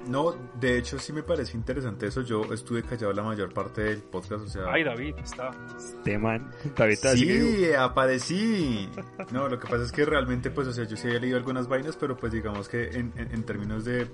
[0.08, 2.24] No, de hecho sí me pareció interesante eso.
[2.24, 4.64] Yo estuve callado la mayor parte del podcast, o sea...
[4.70, 5.52] Ay, David, está.
[5.78, 8.90] Este man, David, así que- Sí, aparecí.
[9.32, 11.70] No, lo que pasa es que realmente, pues, o sea, yo sí había leído algunas
[11.70, 14.08] vainas, pero pues digamos que en, en- en términos de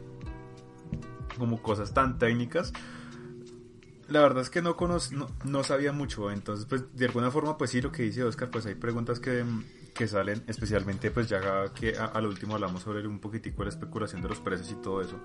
[1.40, 2.74] como cosas tan técnicas,
[4.08, 6.32] la verdad es que no, conoc- no, no sabía mucho.
[6.32, 9.44] Entonces, pues, de alguna forma, pues sí, lo que dice Oscar, pues hay preguntas que,
[9.94, 11.40] que salen, especialmente, pues ya
[11.74, 14.76] que a lo último hablamos sobre un poquitico de la especulación de los precios y
[14.76, 15.20] todo eso.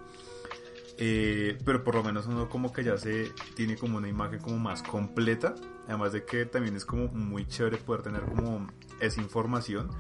[0.97, 4.61] Eh, pero por lo menos uno como que ya se tiene como una imagen como
[4.61, 5.57] más completa
[5.89, 8.69] además de que también es como muy chévere poder tener como
[9.01, 9.91] esa información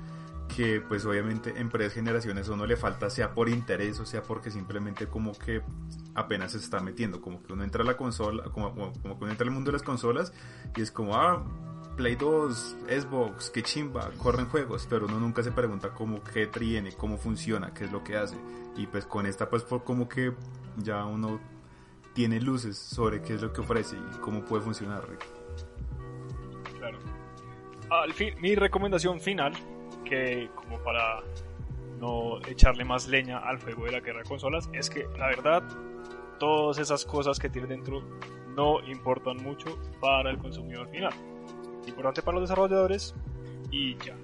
[0.48, 4.22] que pues obviamente en previas generaciones a uno le falta sea por interés o sea
[4.22, 5.62] porque simplemente como que
[6.14, 9.24] apenas se está metiendo como que uno entra a la consola como, como, como que
[9.24, 10.32] uno entra al mundo de las consolas
[10.76, 11.44] y es como ah
[11.96, 16.92] Play 2, Xbox, qué chimba, corren juegos, pero uno nunca se pregunta cómo qué tiene,
[16.92, 18.36] cómo funciona, qué es lo que hace.
[18.76, 20.32] Y pues con esta pues por como que
[20.78, 21.40] ya uno
[22.12, 25.04] tiene luces sobre qué es lo que ofrece y cómo puede funcionar.
[26.78, 26.98] Claro.
[27.90, 29.52] Al fin, mi recomendación final,
[30.04, 31.20] que como para
[32.00, 35.62] no echarle más leña al juego de la guerra de consolas, es que la verdad,
[36.38, 38.02] todas esas cosas que tiene dentro
[38.54, 41.12] no importan mucho para el consumidor final.
[41.86, 43.14] Importante para los desarrolladores
[43.70, 44.16] y ya.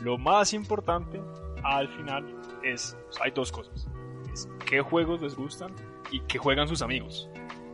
[0.00, 1.20] Lo más importante
[1.62, 3.88] al final es, hay dos cosas.
[4.32, 5.72] Es qué juegos les gustan
[6.10, 7.28] y qué juegan sus amigos.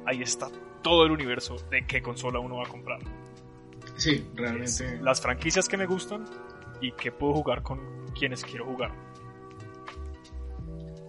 [0.07, 0.49] Ahí está
[0.83, 2.99] todo el universo de qué consola uno va a comprar.
[3.97, 4.99] Sí, Es realmente.
[5.03, 6.25] las franquicias que me gustan
[6.83, 7.81] y que puedo jugar con
[8.19, 8.93] quienes quiero jugar.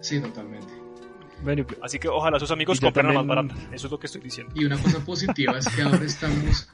[0.00, 0.72] Sí, totalmente.
[1.42, 3.74] Bueno, Así que ojalá sus amigos compren la más también- barata.
[3.74, 4.52] Eso es lo que estoy diciendo.
[4.56, 6.68] Y una cosa positiva es que ahora estamos.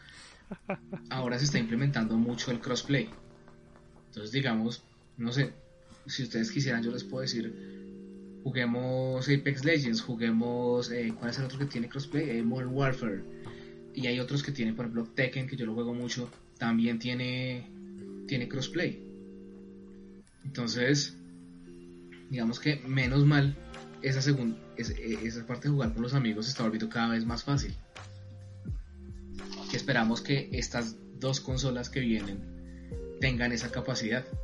[1.10, 3.09] Ahora se está implementando mucho el crossplay.
[4.09, 4.82] Entonces, digamos,
[5.16, 5.52] no sé,
[6.06, 7.78] si ustedes quisieran, yo les puedo decir.
[8.43, 10.90] Juguemos Apex Legends, juguemos.
[10.90, 12.31] eh, ¿Cuál es el otro que tiene crossplay?
[12.39, 13.22] Eh, Modern Warfare.
[13.94, 17.68] Y hay otros que tienen, por ejemplo, Tekken, que yo lo juego mucho, también tiene,
[18.31, 19.05] tiene crossplay.
[20.44, 21.16] Entonces,
[22.31, 23.57] digamos que menos mal,
[24.02, 27.27] esa, segun- es- eh, esa parte de jugar con los amigos está volviendo cada vez
[27.27, 27.74] más fácil.
[29.74, 32.39] Esperamos que estas dos consolas que vienen
[33.20, 34.24] tengan esa capacidad.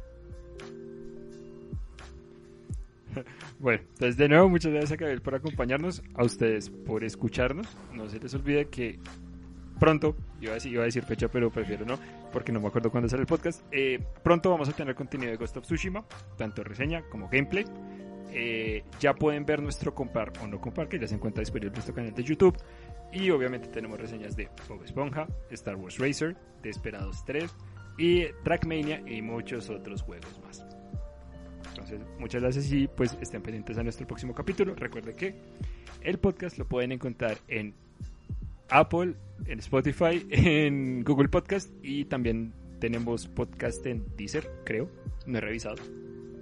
[3.58, 7.66] Bueno, entonces de nuevo muchas gracias a Gabriel por acompañarnos, a ustedes por escucharnos.
[7.94, 8.98] No se les olvide que
[9.78, 11.98] pronto, iba a decir, iba a decir fecha, pero prefiero no,
[12.32, 13.62] porque no me acuerdo cuándo sale el podcast.
[13.72, 16.04] eh, pronto vamos a tener contenido de Ghost of Tsushima,
[16.36, 17.64] tanto reseña como gameplay.
[18.38, 21.74] eh, ya pueden ver nuestro compar o no compar, que ya se encuentra disponible en
[21.74, 22.56] nuestro canal de YouTube.
[23.12, 27.54] Y obviamente tenemos reseñas de Bob Esponja, Star Wars Racer, Desperados 3
[27.96, 30.66] y Trackmania y muchos otros juegos más.
[31.68, 34.74] Entonces, muchas gracias y pues estén pendientes a nuestro próximo capítulo.
[34.74, 35.34] Recuerden que
[36.02, 37.74] el podcast lo pueden encontrar en
[38.68, 39.14] Apple,
[39.46, 44.88] en Spotify, en Google Podcast y también tenemos podcast en Deezer, creo.
[45.26, 45.76] No he revisado.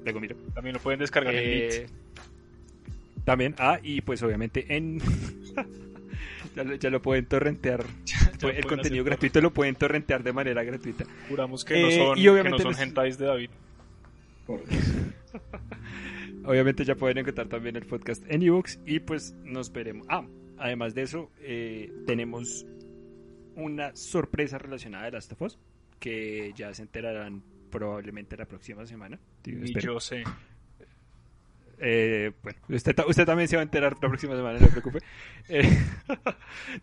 [0.05, 0.37] Luego miro.
[0.55, 1.87] También lo pueden descargar en Eh,
[3.25, 4.99] También, ah, y pues obviamente en...
[6.57, 7.85] ya, lo, ya lo pueden torrentear.
[8.37, 11.05] Ya el pueden contenido gratuito lo pueden torrentear de manera gratuita.
[11.29, 13.51] Juramos que no Eh, son, y que no obviamente son les- hentais de David.
[14.47, 14.61] Por-
[16.45, 20.07] Obviamente ya pueden encontrar también el podcast en ebooks y pues nos veremos.
[20.11, 20.27] Ah,
[20.65, 22.67] además de eso, eh, tenemos
[23.55, 25.59] una sorpresa relacionada a Last of Us
[26.01, 29.21] que ya se enterarán probablemente la próxima semana.
[29.45, 30.25] Y yo sé.
[31.79, 35.01] Eh, bueno, usted, usted también se va a enterar la próxima semana, no se preocupe.
[35.51, 35.69] Eh,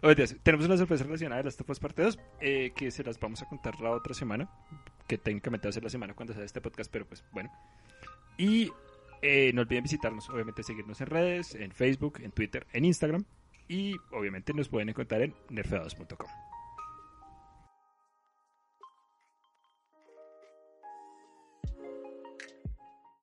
[0.43, 3.41] tenemos una sorpresa relacionada a Last of Us Parte 2 eh, que se las vamos
[3.41, 4.47] a contar la otra semana,
[5.07, 7.51] que técnicamente va a ser la semana cuando sale este podcast, pero pues bueno.
[8.37, 8.69] Y
[9.23, 13.25] eh, no olviden visitarnos, obviamente seguirnos en redes, en Facebook, en Twitter, en Instagram
[13.71, 16.50] y obviamente nos pueden encontrar en nerfeados.com.